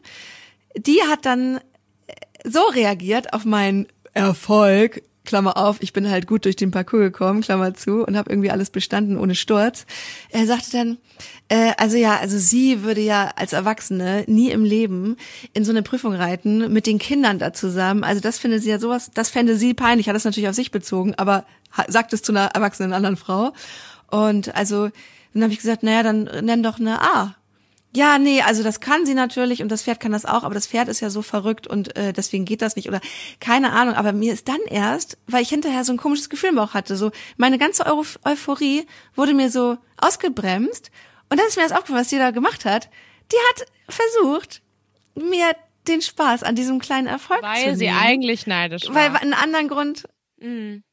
Die 0.77 1.01
hat 1.03 1.27
dann 1.27 1.59
äh, 2.07 2.49
so 2.49 2.61
reagiert 2.61 3.33
auf 3.33 3.45
meinen 3.45 3.87
Erfolg, 4.13 5.03
Klammer 5.25 5.57
auf, 5.57 5.77
ich 5.81 5.93
bin 5.93 6.09
halt 6.11 6.27
gut 6.27 6.45
durch 6.45 6.57
den 6.57 6.71
Parcours 6.71 7.03
gekommen, 7.03 7.43
Klammer 7.43 7.75
zu, 7.75 8.05
und 8.07 8.17
habe 8.17 8.31
irgendwie 8.31 8.51
alles 8.51 8.71
bestanden 8.71 9.19
ohne 9.19 9.35
Sturz. 9.35 9.87
Er 10.31 10.47
sagte 10.47 10.71
dann, 10.73 10.99
äh, 11.49 11.73
also 11.77 11.97
ja, 11.97 12.17
also 12.19 12.39
sie 12.39 12.83
würde 12.83 13.03
ja 13.03 13.31
als 13.37 13.53
Erwachsene 13.53 14.25
nie 14.27 14.51
im 14.51 14.65
Leben 14.65 15.17
in 15.53 15.65
so 15.65 15.73
eine 15.73 15.83
Prüfung 15.83 16.15
reiten 16.15 16.73
mit 16.73 16.87
den 16.87 16.99
Kindern 16.99 17.39
da 17.39 17.53
zusammen. 17.53 18.03
Also 18.03 18.21
das 18.21 18.39
finde 18.39 18.61
sie 18.61 18.71
ja 18.71 18.79
sowas, 18.79 19.11
das 19.13 19.31
fände 19.31 19.57
sie 19.57 19.75
peinlich, 19.75 20.09
hat 20.09 20.17
das 20.17 20.25
natürlich 20.25 20.49
auf 20.49 20.55
sich 20.55 20.71
bezogen, 20.71 21.15
aber 21.17 21.45
sagt 21.89 22.13
es 22.13 22.23
zu 22.23 22.33
einer 22.33 22.47
erwachsenen 22.47 22.93
anderen 22.93 23.17
Frau. 23.17 23.53
Und 24.11 24.55
also 24.57 24.91
dann 25.33 25.43
habe 25.43 25.53
ich 25.53 25.59
gesagt, 25.59 25.83
naja, 25.83 26.03
dann 26.03 26.25
nenn 26.43 26.63
doch 26.63 26.81
eine 26.81 27.01
A. 27.01 27.37
Ja, 27.95 28.19
nee, 28.19 28.41
also 28.43 28.63
das 28.63 28.81
kann 28.81 29.05
sie 29.05 29.15
natürlich 29.15 29.63
und 29.63 29.69
das 29.69 29.83
Pferd 29.83 29.99
kann 29.99 30.13
das 30.13 30.25
auch, 30.25 30.45
aber 30.45 30.55
das 30.55 30.69
Pferd 30.69 30.89
ist 30.89 31.01
ja 31.01 31.11
so 31.11 31.23
verrückt 31.23 31.67
und 31.67 31.97
äh, 31.97 32.13
deswegen 32.13 32.45
geht 32.45 32.63
das 32.63 32.77
nicht 32.77 32.89
oder 32.89 33.01
keine 33.41 33.73
Ahnung. 33.73 33.95
Aber 33.95 34.13
mir 34.13 34.33
ist 34.33 34.47
dann 34.49 34.61
erst, 34.69 35.19
weil 35.27 35.43
ich 35.43 35.49
hinterher 35.49 35.85
so 35.85 35.93
ein 35.93 35.97
komisches 35.97 36.29
Gefühl 36.31 36.51
im 36.51 36.57
Bauch 36.57 36.75
hatte, 36.75 36.97
so 36.97 37.11
meine 37.37 37.59
ganze 37.59 37.85
Euphorie 37.87 38.87
wurde 39.17 39.35
mir 39.35 39.51
so 39.51 39.77
ausgebremst 39.97 40.91
und 41.31 41.41
dann 41.41 41.47
ist 41.49 41.57
mir 41.57 41.65
das 41.65 41.73
aufgefallen, 41.73 42.01
was 42.01 42.09
die 42.09 42.19
da 42.19 42.31
gemacht 42.31 42.65
hat. 42.65 42.91
die 43.33 43.37
hat 43.51 43.67
versucht, 43.89 44.63
mir 45.15 45.53
den 45.89 46.03
Spaß 46.03 46.43
an 46.43 46.55
diesem 46.55 46.79
kleinen 46.79 47.07
Erfolg 47.07 47.43
Weil 47.43 47.57
zu 47.57 47.65
nehmen. 47.67 47.77
sie 47.77 47.89
eigentlich 47.89 48.47
neidisch 48.47 48.87
war. 48.89 48.95
Weil 48.95 49.17
einen 49.17 49.35
anderen 49.35 49.69
Grund, 49.69 50.05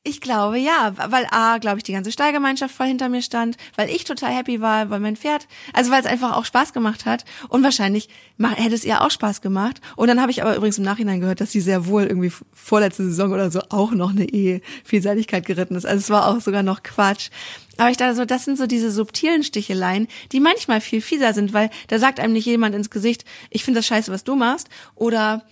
ich 0.04 0.20
glaube 0.20 0.60
ja, 0.60 0.94
weil 1.10 1.26
A, 1.32 1.58
glaube 1.58 1.78
ich, 1.78 1.84
die 1.84 1.94
ganze 1.94 2.12
Stallgemeinschaft 2.12 2.76
voll 2.76 2.88
hinter 2.88 3.08
mir 3.08 3.22
stand, 3.22 3.56
weil 3.78 3.90
ich 3.90 4.04
total 4.04 4.34
happy 4.34 4.60
war, 4.60 4.90
weil 4.90 5.00
mein 5.00 5.16
Pferd, 5.16 5.48
also 5.72 5.90
weil 5.90 6.02
es 6.02 6.06
einfach 6.06 6.36
auch 6.36 6.44
Spaß 6.44 6.74
gemacht 6.74 7.06
hat 7.06 7.24
und 7.48 7.64
wahrscheinlich 7.64 8.10
hätte 8.40 8.76
es 8.76 8.84
ihr 8.84 9.02
auch 9.02 9.10
Spaß 9.10 9.40
gemacht. 9.42 9.80
Und 9.96 10.08
dann 10.08 10.20
habe 10.20 10.32
ich 10.32 10.42
aber 10.42 10.56
übrigens 10.58 10.80
im 10.80 10.84
Nachhinein 10.84 11.22
gehört, 11.22 11.40
dass 11.40 11.54
sie 11.54 11.62
sehr 11.62 11.88
wohl 11.88 12.04
irgendwie 12.04 12.32
vorletzte 12.52 13.06
Saison 13.06 13.32
oder 13.32 13.50
so 13.50 13.62
auch 13.70 13.92
noch 13.92 14.10
eine 14.10 14.26
E-Vielseitigkeit 14.26 15.46
geritten 15.46 15.76
ist. 15.76 15.86
Also 15.86 16.00
es 16.00 16.10
war 16.10 16.28
auch 16.28 16.42
sogar 16.42 16.64
noch 16.64 16.84
Quatsch. 16.84 17.30
Aber 17.78 17.90
ich 17.90 17.98
dachte 17.98 18.16
so, 18.16 18.26
das 18.26 18.44
sind 18.44 18.58
so 18.58 18.68
diese 18.68 18.92
subtilen 18.92 19.44
Sticheleien, 19.44 20.10
die 20.34 20.42
manchmal 20.42 20.82
viel 20.82 21.00
fieser 21.00 21.34
sind, 21.34 21.54
weil 21.54 21.70
da 21.88 22.00
sagt 22.00 22.20
einem 22.20 22.34
nicht 22.34 22.46
jemand 22.46 22.76
ins 22.76 22.90
Gesicht, 22.90 23.24
ich 23.50 23.64
finde 23.64 23.80
das 23.80 23.88
scheiße, 23.88 24.12
was 24.12 24.26
du 24.26 24.36
machst, 24.36 24.68
oder 24.96 25.46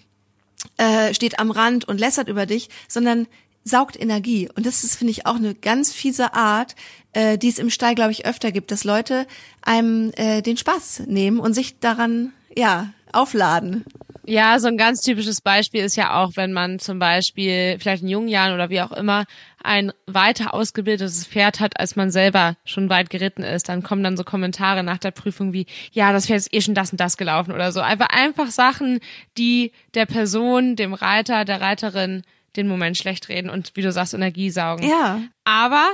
äh, 0.77 1.13
steht 1.13 1.39
am 1.39 1.51
Rand 1.51 1.85
und 1.85 1.99
lässert 1.99 2.27
über 2.27 2.45
dich, 2.45 2.69
sondern 2.87 3.27
saugt 3.65 3.99
Energie. 3.99 4.47
Und 4.55 4.65
das 4.65 4.83
ist, 4.83 4.95
finde 4.95 5.11
ich, 5.11 5.25
auch 5.25 5.35
eine 5.35 5.55
ganz 5.55 5.91
fiese 5.91 6.33
Art, 6.33 6.75
äh, 7.11 7.37
die 7.37 7.49
es 7.49 7.59
im 7.59 7.69
Stall, 7.69 7.95
glaube 7.95 8.11
ich, 8.11 8.25
öfter 8.25 8.51
gibt, 8.53 8.71
dass 8.71 8.85
Leute 8.85 9.27
einem 9.61 10.11
äh, 10.15 10.41
den 10.41 10.55
Spaß 10.55 11.03
nehmen 11.07 11.39
und 11.39 11.53
sich 11.53 11.79
daran, 11.79 12.31
ja, 12.55 12.93
aufladen. 13.11 13.83
Ja, 14.27 14.59
so 14.59 14.67
ein 14.67 14.77
ganz 14.77 15.01
typisches 15.01 15.39
Beispiel 15.39 15.83
ist 15.83 15.95
ja 15.95 16.21
auch, 16.21 16.31
wenn 16.35 16.51
man 16.51 16.79
zum 16.79 16.97
Beispiel 16.97 17.77
vielleicht 17.79 18.01
in 18.01 18.09
jungen 18.09 18.27
Jahren 18.27 18.53
oder 18.53 18.69
wie 18.69 18.81
auch 18.81 18.91
immer 18.91 19.25
ein 19.63 19.91
weiter 20.07 20.53
ausgebildetes 20.53 21.27
Pferd 21.27 21.59
hat, 21.59 21.79
als 21.79 21.95
man 21.95 22.09
selber 22.09 22.55
schon 22.65 22.89
weit 22.89 23.09
geritten 23.11 23.43
ist, 23.43 23.69
dann 23.69 23.83
kommen 23.83 24.03
dann 24.03 24.17
so 24.17 24.23
Kommentare 24.23 24.83
nach 24.83 24.97
der 24.97 25.11
Prüfung 25.11 25.53
wie, 25.53 25.67
ja, 25.91 26.11
das 26.11 26.25
Pferd 26.25 26.39
ist 26.39 26.53
eh 26.53 26.61
schon 26.61 26.73
das 26.73 26.91
und 26.91 26.99
das 26.99 27.17
gelaufen 27.17 27.51
oder 27.51 27.71
so. 27.71 27.81
Einfach, 27.81 28.09
einfach 28.09 28.49
Sachen, 28.49 28.99
die 29.37 29.71
der 29.93 30.07
Person, 30.07 30.75
dem 30.75 30.93
Reiter, 30.93 31.45
der 31.45 31.61
Reiterin 31.61 32.23
den 32.57 32.67
Moment 32.67 32.97
schlecht 32.97 33.29
reden 33.29 33.49
und 33.49 33.71
wie 33.75 33.81
du 33.81 33.91
sagst, 33.91 34.13
Energie 34.13 34.49
saugen. 34.49 34.87
Ja. 34.87 35.21
Aber 35.43 35.93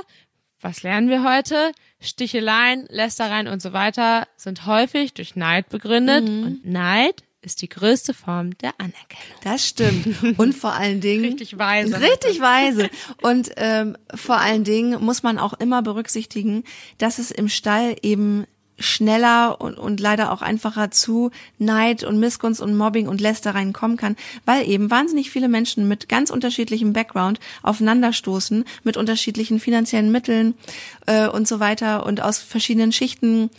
was 0.60 0.82
lernen 0.82 1.08
wir 1.08 1.24
heute? 1.24 1.72
Sticheleien, 2.00 2.86
Lästereien 2.88 3.48
und 3.48 3.60
so 3.60 3.72
weiter 3.72 4.28
sind 4.36 4.66
häufig 4.66 5.12
durch 5.14 5.36
Neid 5.36 5.68
begründet 5.68 6.28
und 6.28 6.64
Neid 6.64 7.22
ist 7.42 7.60
die 7.60 7.68
größte 7.68 8.14
Form 8.14 8.56
der 8.58 8.72
Anerkennung. 8.78 9.36
Das 9.42 9.66
stimmt. 9.66 10.38
Und 10.38 10.54
vor 10.54 10.74
allen 10.74 11.00
Dingen. 11.00 11.24
Richtig 11.24 11.58
weise. 11.58 12.00
Richtig 12.00 12.40
weise. 12.40 12.88
Und 13.20 13.50
ähm, 13.56 13.96
vor 14.14 14.38
allen 14.38 14.62
Dingen 14.62 15.04
muss 15.04 15.24
man 15.24 15.38
auch 15.38 15.52
immer 15.54 15.82
berücksichtigen, 15.82 16.62
dass 16.98 17.18
es 17.18 17.32
im 17.32 17.48
Stall 17.48 17.96
eben 18.02 18.46
schneller 18.82 19.60
und, 19.60 19.78
und 19.78 20.00
leider 20.00 20.32
auch 20.32 20.42
einfacher 20.42 20.90
zu 20.90 21.30
Neid 21.58 22.04
und 22.04 22.18
Missgunst 22.18 22.60
und 22.60 22.76
Mobbing 22.76 23.08
und 23.08 23.20
Lästereien 23.20 23.72
kommen 23.72 23.96
kann, 23.96 24.16
weil 24.44 24.68
eben 24.68 24.90
wahnsinnig 24.90 25.30
viele 25.30 25.48
Menschen 25.48 25.88
mit 25.88 26.08
ganz 26.08 26.30
unterschiedlichem 26.30 26.92
Background 26.92 27.40
aufeinanderstoßen, 27.62 28.64
mit 28.84 28.96
unterschiedlichen 28.96 29.60
finanziellen 29.60 30.12
Mitteln 30.12 30.54
äh, 31.06 31.28
und 31.28 31.48
so 31.48 31.60
weiter 31.60 32.04
und 32.06 32.20
aus 32.20 32.38
verschiedenen 32.38 32.92
Schichten. 32.92 33.50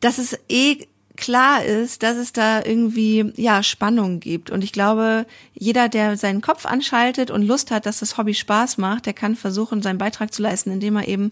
Das 0.00 0.18
ist 0.18 0.38
eh 0.48 0.86
klar 1.16 1.64
ist, 1.64 2.02
dass 2.02 2.16
es 2.16 2.32
da 2.32 2.64
irgendwie 2.64 3.32
ja 3.36 3.62
Spannung 3.62 4.20
gibt 4.20 4.50
und 4.50 4.64
ich 4.64 4.72
glaube, 4.72 5.26
jeder 5.54 5.88
der 5.88 6.16
seinen 6.16 6.40
Kopf 6.40 6.66
anschaltet 6.66 7.30
und 7.30 7.42
Lust 7.42 7.70
hat, 7.70 7.86
dass 7.86 8.00
das 8.00 8.18
Hobby 8.18 8.34
Spaß 8.34 8.78
macht, 8.78 9.06
der 9.06 9.12
kann 9.12 9.36
versuchen 9.36 9.82
seinen 9.82 9.98
Beitrag 9.98 10.32
zu 10.34 10.42
leisten, 10.42 10.70
indem 10.70 10.96
er 10.96 11.08
eben 11.08 11.30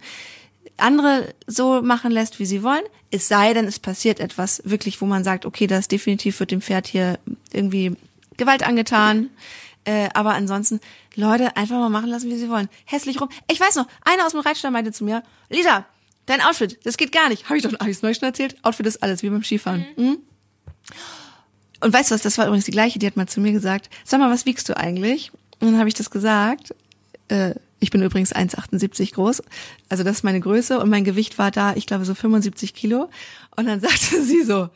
andere 0.77 1.35
so 1.47 1.83
machen 1.83 2.11
lässt, 2.11 2.39
wie 2.39 2.47
sie 2.47 2.63
wollen. 2.63 2.83
Es 3.11 3.29
sei 3.29 3.55
denn, 3.55 3.67
es 3.67 3.79
passiert 3.79 4.21
etwas 4.21 4.63
wirklich, 4.65 5.01
wo 5.01 5.07
man 5.07 5.25
sagt, 5.25 5.47
okay, 5.47 5.67
das 5.67 5.89
definitiv 5.89 6.41
wird 6.41 6.51
dem 6.51 6.63
Pferd 6.63 6.87
hier 6.87 7.19
irgendwie 7.53 7.97
Gewalt 8.37 8.63
angetan. 8.63 9.31
Äh, 9.85 10.09
aber 10.15 10.35
ansonsten, 10.35 10.81
Leute, 11.15 11.57
einfach 11.57 11.77
mal 11.77 11.89
machen 11.89 12.09
lassen, 12.09 12.31
wie 12.31 12.37
sie 12.37 12.49
wollen. 12.49 12.69
Hässlich 12.85 13.21
rum. 13.21 13.29
Ich 13.51 13.61
weiß 13.61 13.77
noch, 13.77 13.87
einer 14.05 14.25
aus 14.25 14.33
dem 14.33 14.41
Reitstall 14.41 14.71
meinte 14.71 14.93
zu 14.93 15.05
mir, 15.05 15.23
Lisa, 15.49 15.87
dein 16.27 16.41
Outfit, 16.41 16.79
das 16.85 16.97
geht 16.97 17.13
gar 17.13 17.29
nicht. 17.29 17.47
Habe 17.49 17.57
ich 17.59 17.65
doch 17.65 17.73
ich's 17.87 18.03
neu 18.03 18.15
schon 18.15 18.29
erzählt? 18.29 18.57
Outfit 18.63 18.87
ist 18.87 19.03
alles, 19.03 19.23
wie 19.23 19.31
beim 19.31 19.43
Skifahren. 19.43 19.87
Mhm. 19.97 20.19
Und 21.81 21.93
weißt 21.93 22.11
du 22.11 22.15
was, 22.15 22.23
das 22.23 22.39
war 22.39 22.47
übrigens 22.47 22.65
die 22.65 22.71
gleiche, 22.71 23.01
die 23.01 23.07
hat 23.07 23.17
mal 23.17 23.27
zu 23.27 23.41
mir 23.41 23.53
gesagt, 23.53 23.91
sag 24.05 24.21
mal, 24.21 24.31
was 24.31 24.47
wiegst 24.47 24.69
du 24.69 24.77
eigentlich? 24.77 25.33
Und 25.59 25.73
dann 25.73 25.79
habe 25.79 25.89
ich 25.89 25.95
das 25.95 26.11
gesagt. 26.11 26.75
Äh, 27.29 27.55
ich 27.83 27.91
bin 27.91 28.01
übrigens 28.01 28.33
1,78 28.33 29.15
groß. 29.15 29.43
Also 29.89 30.05
das 30.05 30.19
ist 30.19 30.23
meine 30.23 30.41
Größe 30.41 30.79
und 30.79 30.89
mein 30.89 31.03
Gewicht 31.03 31.37
war 31.39 31.51
da, 31.51 31.75
ich 31.75 31.87
glaube, 31.87 32.05
so 32.05 32.15
75 32.15 32.75
Kilo. 32.75 33.11
Und 33.57 33.67
dann 33.67 33.81
sagte 33.83 34.23
sie 34.23 34.43
so, 34.43 34.69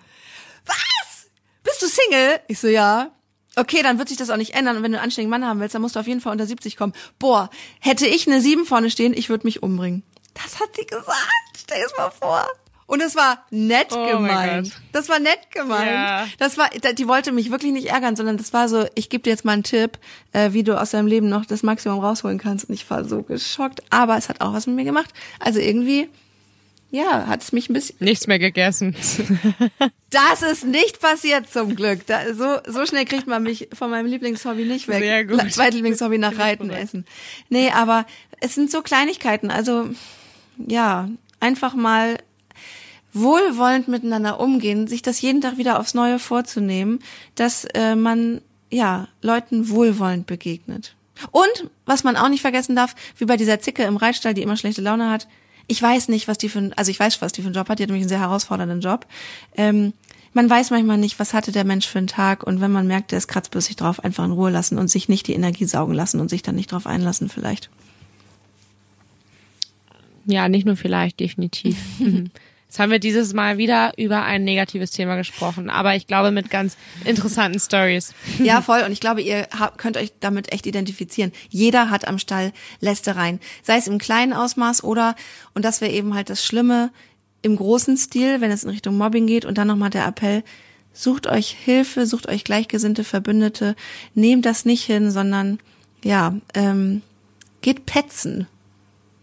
was? 0.67 1.31
Bist 1.63 1.83
du 1.83 1.87
Single? 1.87 2.41
Ich 2.49 2.59
so, 2.59 2.67
ja. 2.67 3.13
Okay, 3.55 3.83
dann 3.83 3.99
wird 3.99 4.09
sich 4.09 4.19
das 4.19 4.29
auch 4.29 4.37
nicht 4.37 4.55
ändern. 4.55 4.77
Und 4.77 4.83
wenn 4.83 4.91
du 4.91 4.99
einen 4.99 5.05
anständigen 5.05 5.31
Mann 5.31 5.47
haben 5.47 5.61
willst, 5.61 5.75
dann 5.75 5.83
musst 5.83 5.95
du 5.95 6.01
auf 6.01 6.09
jeden 6.09 6.21
Fall 6.21 6.33
unter 6.33 6.47
70 6.47 6.77
kommen. 6.77 6.95
Boah, 7.21 7.49
hätte 7.81 8.07
ich 8.07 8.27
eine 8.27 8.41
7 8.41 8.67
vorne 8.67 8.91
stehen, 8.91 9.15
ich 9.15 9.29
würde 9.29 9.47
mich 9.47 9.63
umbringen. 9.63 10.03
Das 10.35 10.61
hat 10.61 10.75
sie 10.77 10.85
gesagt. 10.85 11.17
Stell 11.57 11.83
es 11.85 11.97
mal 11.97 12.11
vor. 12.11 12.45
Und 12.87 13.03
es 13.03 13.17
war 13.17 13.45
nett 13.51 13.89
Oh 13.91 13.97
mein 13.97 14.13
gemeint. 14.13 14.73
Das 14.93 15.09
war 15.09 15.19
nett 15.19 15.51
gemeint. 15.53 15.91
Ja. 15.91 16.27
Das 16.39 16.57
war, 16.57 16.71
die 16.71 17.09
wollte 17.09 17.33
mich 17.33 17.51
wirklich 17.51 17.73
nicht 17.73 17.89
ärgern, 17.89 18.15
sondern 18.15 18.37
das 18.37 18.53
war 18.53 18.69
so, 18.69 18.87
ich 18.95 19.09
gebe 19.09 19.23
dir 19.23 19.31
jetzt 19.31 19.45
mal 19.45 19.53
einen 19.53 19.65
Tipp, 19.65 19.99
äh, 20.33 20.53
wie 20.53 20.63
du 20.63 20.81
aus 20.81 20.91
deinem 20.93 21.09
Leben 21.09 21.29
noch 21.29 21.47
das 21.47 21.65
Maximum 21.65 21.99
rausholen 21.99 22.39
kannst. 22.39 22.69
Und 22.69 22.75
ich 22.75 22.89
war 22.89 23.05
so 23.05 23.23
geschockt. 23.23 23.83
Aber 23.91 24.17
es 24.17 24.29
hat 24.29 24.41
auch 24.41 24.53
was 24.53 24.69
mit 24.69 24.77
mir 24.77 24.85
gemacht. 24.85 25.13
Also 25.41 25.59
irgendwie, 25.59 26.09
ja, 26.93 27.27
hat 27.27 27.43
es 27.43 27.51
mich 27.51 27.69
ein 27.69 27.73
bisschen. 27.73 27.97
Nichts 28.01 28.27
mehr 28.27 28.39
gegessen. 28.39 28.95
Das 30.11 30.41
ist 30.41 30.65
nicht 30.65 31.01
passiert 31.01 31.51
zum 31.51 31.75
Glück. 31.75 32.07
Da, 32.07 32.33
so, 32.33 32.59
so 32.67 32.87
schnell 32.87 33.05
kriegt 33.05 33.27
man 33.27 33.43
mich 33.43 33.69
von 33.75 33.91
meinem 33.91 34.07
Lieblingshobby 34.07 34.65
nicht 34.65 34.89
weg. 34.89 35.03
Sehr 35.03 35.25
gut. 35.27 35.53
Zweitlieblingshobby 35.53 36.17
nach 36.17 36.39
Reiten 36.39 36.71
essen. 36.71 37.05
Nee, 37.51 37.71
aber 37.71 38.07
es 38.41 38.55
sind 38.55 38.71
so 38.71 38.81
Kleinigkeiten. 38.83 39.51
Also, 39.51 39.91
ja, 40.57 41.11
einfach 41.41 41.75
mal 41.75 42.17
wohlwollend 43.17 43.89
miteinander 43.89 44.39
umgehen, 44.41 44.87
sich 44.87 45.03
das 45.03 45.21
jeden 45.21 45.41
Tag 45.41 45.57
wieder 45.57 45.81
aufs 45.81 45.95
Neue 45.95 46.19
vorzunehmen, 46.19 47.01
dass 47.35 47.65
äh, 47.75 47.97
man 47.97 48.41
ja 48.71 49.09
Leuten 49.23 49.71
wohlwollend 49.71 50.27
begegnet. 50.27 50.95
Und 51.31 51.71
was 51.87 52.05
man 52.05 52.17
auch 52.17 52.29
nicht 52.29 52.43
vergessen 52.43 52.77
darf, 52.77 52.95
wie 53.17 53.25
bei 53.25 53.37
dieser 53.37 53.61
Zicke 53.61 53.85
im 53.85 53.97
Reitstall, 53.97 54.35
die 54.35 54.43
immer 54.43 54.57
schlechte 54.57 54.83
Laune 54.83 55.11
hat. 55.11 55.29
Ich 55.67 55.81
weiß 55.81 56.09
nicht, 56.09 56.29
was 56.29 56.39
die 56.39 56.49
für, 56.49 56.71
also 56.77 56.91
ich 56.91 57.01
weiß, 57.01 57.23
was 57.23 57.33
die 57.33 57.41
für 57.41 57.47
einen 57.47 57.55
Job 57.55 57.69
hat. 57.69 57.79
Die 57.79 57.85
hat 57.85 57.89
nämlich 57.89 58.03
einen 58.03 58.11
sehr 58.11 58.21
herausfordernden 58.21 58.81
Job. 58.81 59.07
Ähm, 59.57 59.95
man 60.35 60.51
weiß 60.51 60.71
manchmal 60.71 60.99
nicht, 60.99 61.19
was 61.19 61.33
hatte 61.33 61.51
der 61.51 61.65
Mensch 61.65 61.89
für 61.89 61.99
einen 61.99 62.07
Tag. 62.07 62.43
Und 62.43 62.61
wenn 62.61 62.71
man 62.71 62.87
merkt, 62.87 63.13
der 63.13 63.19
ist 63.19 63.29
kratzbürstig 63.29 63.77
drauf, 63.77 64.05
einfach 64.05 64.25
in 64.25 64.33
Ruhe 64.33 64.51
lassen 64.51 64.77
und 64.77 64.89
sich 64.89 65.09
nicht 65.09 65.27
die 65.27 65.33
Energie 65.33 65.65
saugen 65.65 65.95
lassen 65.95 66.21
und 66.21 66.29
sich 66.29 66.43
dann 66.43 66.55
nicht 66.55 66.73
drauf 66.73 66.87
einlassen 66.87 67.31
vielleicht. 67.31 67.71
Ja, 70.27 70.49
nicht 70.49 70.67
nur 70.67 70.77
vielleicht, 70.77 71.19
definitiv. 71.21 71.79
Jetzt 72.67 72.81
haben 72.81 72.91
wir 72.91 72.99
dieses 72.99 73.33
Mal 73.33 73.59
wieder 73.59 73.93
über 73.97 74.25
ein 74.25 74.45
negatives 74.45 74.91
Thema 74.91 75.17
gesprochen, 75.17 75.71
aber 75.71 75.95
ich 75.95 76.07
glaube 76.07 76.33
mit 76.33 76.51
ganz 76.51 76.77
interessanten 77.05 77.61
Stories. 77.61 78.13
Ja, 78.39 78.61
voll. 78.63 78.83
Und 78.85 78.93
ich 78.93 79.01
glaube, 79.01 79.23
ihr 79.23 79.47
könnt 79.77 79.97
euch 79.97 80.13
damit 80.21 80.53
echt 80.53 80.67
identifizieren. 80.67 81.33
Jeder 81.49 81.91
hat 81.91 82.09
am 82.09 82.19
Stall 82.19 82.53
Lästereien. 82.81 83.41
Sei 83.63 83.77
es 83.77 83.87
im 83.87 83.99
kleinen 83.99 84.33
Ausmaß 84.33 84.83
oder, 84.83 85.15
und 85.55 85.65
das 85.65 85.81
wäre 85.81 85.93
eben 85.93 86.15
halt 86.15 86.29
das 86.29 86.45
Schlimme, 86.45 86.91
im 87.43 87.57
großen 87.57 87.97
Stil, 87.97 88.41
wenn 88.41 88.51
es 88.51 88.65
in 88.65 88.71
Richtung 88.71 88.99
Mobbing 88.99 89.27
geht. 89.27 89.45
Und 89.45 89.57
dann 89.57 89.69
nochmal 89.69 89.91
der 89.91 90.07
Appell, 90.07 90.43
sucht 90.93 91.29
euch 91.29 91.51
Hilfe, 91.51 92.07
sucht 92.07 92.29
euch 92.29 92.43
gleichgesinnte 92.43 93.05
Verbündete. 93.05 93.77
Nehmt 94.15 94.45
das 94.45 94.65
nicht 94.65 94.85
hin, 94.85 95.11
sondern, 95.13 95.61
ja, 96.03 96.35
ähm, 96.55 97.03
geht 97.61 97.87
petzen. 97.87 98.49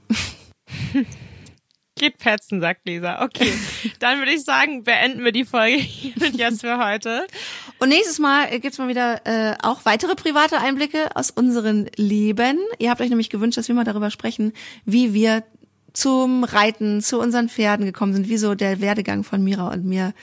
Geht 2.04 2.18
petzen, 2.18 2.60
sagt 2.60 2.86
Lisa. 2.86 3.24
Okay, 3.24 3.50
dann 4.00 4.20
würde 4.20 4.34
ich 4.34 4.44
sagen, 4.44 4.84
beenden 4.84 5.24
wir 5.24 5.32
die 5.32 5.46
Folge 5.46 5.78
hier 5.78 6.14
und 6.28 6.36
jetzt 6.36 6.60
für 6.60 6.78
heute. 6.78 7.26
Und 7.80 7.88
nächstes 7.88 8.20
Mal 8.20 8.60
gibt's 8.60 8.78
mal 8.78 8.90
wieder 8.90 9.22
äh, 9.26 9.56
auch 9.64 9.86
weitere 9.86 10.14
private 10.16 10.58
Einblicke 10.58 11.16
aus 11.16 11.32
unserem 11.32 11.86
Leben. 11.96 12.60
Ihr 12.78 12.90
habt 12.90 13.00
euch 13.00 13.08
nämlich 13.08 13.30
gewünscht, 13.30 13.58
dass 13.58 13.70
wir 13.70 13.76
mal 13.76 13.86
darüber 13.86 14.12
sprechen, 14.12 14.52
wie 14.84 15.14
wir 15.14 15.46
zum 15.94 16.44
Reiten, 16.44 17.02
zu 17.02 17.22
unseren 17.22 17.48
Pferden 17.48 17.86
gekommen 17.86 18.12
sind, 18.12 18.28
wie 18.28 18.36
so 18.36 18.54
der 18.54 18.82
Werdegang 18.82 19.24
von 19.24 19.42
Mira 19.42 19.70
und 19.70 19.86
mir 19.86 20.14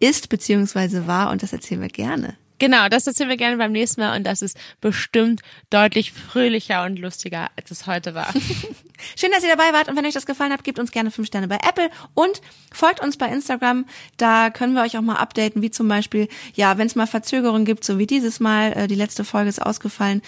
ist 0.00 0.30
beziehungsweise 0.30 1.06
war. 1.06 1.30
Und 1.30 1.44
das 1.44 1.52
erzählen 1.52 1.82
wir 1.82 1.88
gerne 1.88 2.36
Genau, 2.58 2.88
das 2.88 3.06
erzählen 3.06 3.28
wir 3.28 3.36
gerne 3.36 3.56
beim 3.56 3.72
nächsten 3.72 4.00
Mal 4.00 4.16
und 4.16 4.24
das 4.24 4.42
ist 4.42 4.56
bestimmt 4.80 5.42
deutlich 5.70 6.12
fröhlicher 6.12 6.84
und 6.84 6.98
lustiger, 6.98 7.50
als 7.56 7.70
es 7.70 7.86
heute 7.86 8.14
war. 8.14 8.32
Schön, 9.16 9.30
dass 9.30 9.44
ihr 9.44 9.54
dabei 9.54 9.72
wart 9.72 9.88
und 9.88 9.96
wenn 9.96 10.04
euch 10.04 10.14
das 10.14 10.26
gefallen 10.26 10.52
hat, 10.52 10.64
gebt 10.64 10.80
uns 10.80 10.90
gerne 10.90 11.12
fünf 11.12 11.28
Sterne 11.28 11.46
bei 11.46 11.56
Apple 11.56 11.88
und 12.14 12.40
folgt 12.72 13.00
uns 13.00 13.16
bei 13.16 13.28
Instagram. 13.28 13.86
Da 14.16 14.50
können 14.50 14.74
wir 14.74 14.82
euch 14.82 14.98
auch 14.98 15.02
mal 15.02 15.16
updaten, 15.16 15.62
wie 15.62 15.70
zum 15.70 15.86
Beispiel, 15.86 16.28
ja, 16.54 16.78
wenn 16.78 16.88
es 16.88 16.96
mal 16.96 17.06
Verzögerungen 17.06 17.64
gibt, 17.64 17.84
so 17.84 17.98
wie 17.98 18.06
dieses 18.06 18.40
Mal, 18.40 18.72
äh, 18.72 18.86
die 18.88 18.96
letzte 18.96 19.24
Folge 19.24 19.48
ist 19.48 19.62
ausgefallen. 19.62 20.22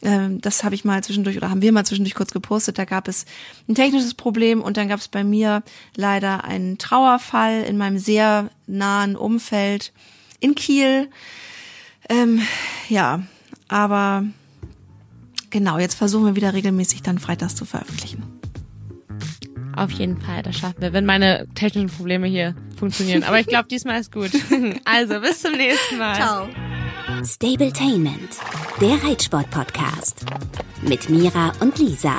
Ähm, 0.00 0.40
das 0.40 0.64
habe 0.64 0.74
ich 0.74 0.84
mal 0.84 1.04
zwischendurch 1.04 1.36
oder 1.36 1.50
haben 1.50 1.62
wir 1.62 1.72
mal 1.72 1.84
zwischendurch 1.84 2.14
kurz 2.14 2.32
gepostet. 2.32 2.78
Da 2.78 2.86
gab 2.86 3.08
es 3.08 3.26
ein 3.68 3.74
technisches 3.74 4.14
Problem 4.14 4.62
und 4.62 4.78
dann 4.78 4.88
gab 4.88 5.00
es 5.00 5.08
bei 5.08 5.22
mir 5.22 5.62
leider 5.96 6.44
einen 6.44 6.78
Trauerfall 6.78 7.62
in 7.62 7.76
meinem 7.76 7.98
sehr 7.98 8.50
nahen 8.66 9.16
Umfeld 9.16 9.92
in 10.40 10.54
Kiel. 10.54 11.10
Ähm, 12.08 12.42
ja, 12.88 13.22
aber 13.68 14.24
genau, 15.50 15.78
jetzt 15.78 15.94
versuchen 15.94 16.26
wir 16.26 16.36
wieder 16.36 16.52
regelmäßig 16.52 17.02
dann 17.02 17.18
freitags 17.18 17.54
zu 17.54 17.64
veröffentlichen. 17.64 18.22
Auf 19.76 19.90
jeden 19.90 20.20
Fall, 20.20 20.42
das 20.42 20.56
schaffen 20.56 20.80
wir, 20.80 20.92
wenn 20.92 21.04
meine 21.04 21.46
technischen 21.54 21.90
Probleme 21.90 22.28
hier 22.28 22.54
funktionieren. 22.78 23.24
Aber 23.24 23.40
ich 23.40 23.46
glaube, 23.46 23.68
diesmal 23.68 24.00
ist 24.00 24.12
gut. 24.12 24.30
Also, 24.84 25.20
bis 25.20 25.40
zum 25.40 25.52
nächsten 25.52 25.98
Mal. 25.98 26.14
Ciao. 26.14 26.48
Stabletainment, 27.24 28.38
der 28.80 29.02
Reitsport-Podcast. 29.02 30.24
Mit 30.82 31.08
Mira 31.08 31.52
und 31.60 31.78
Lisa. 31.78 32.18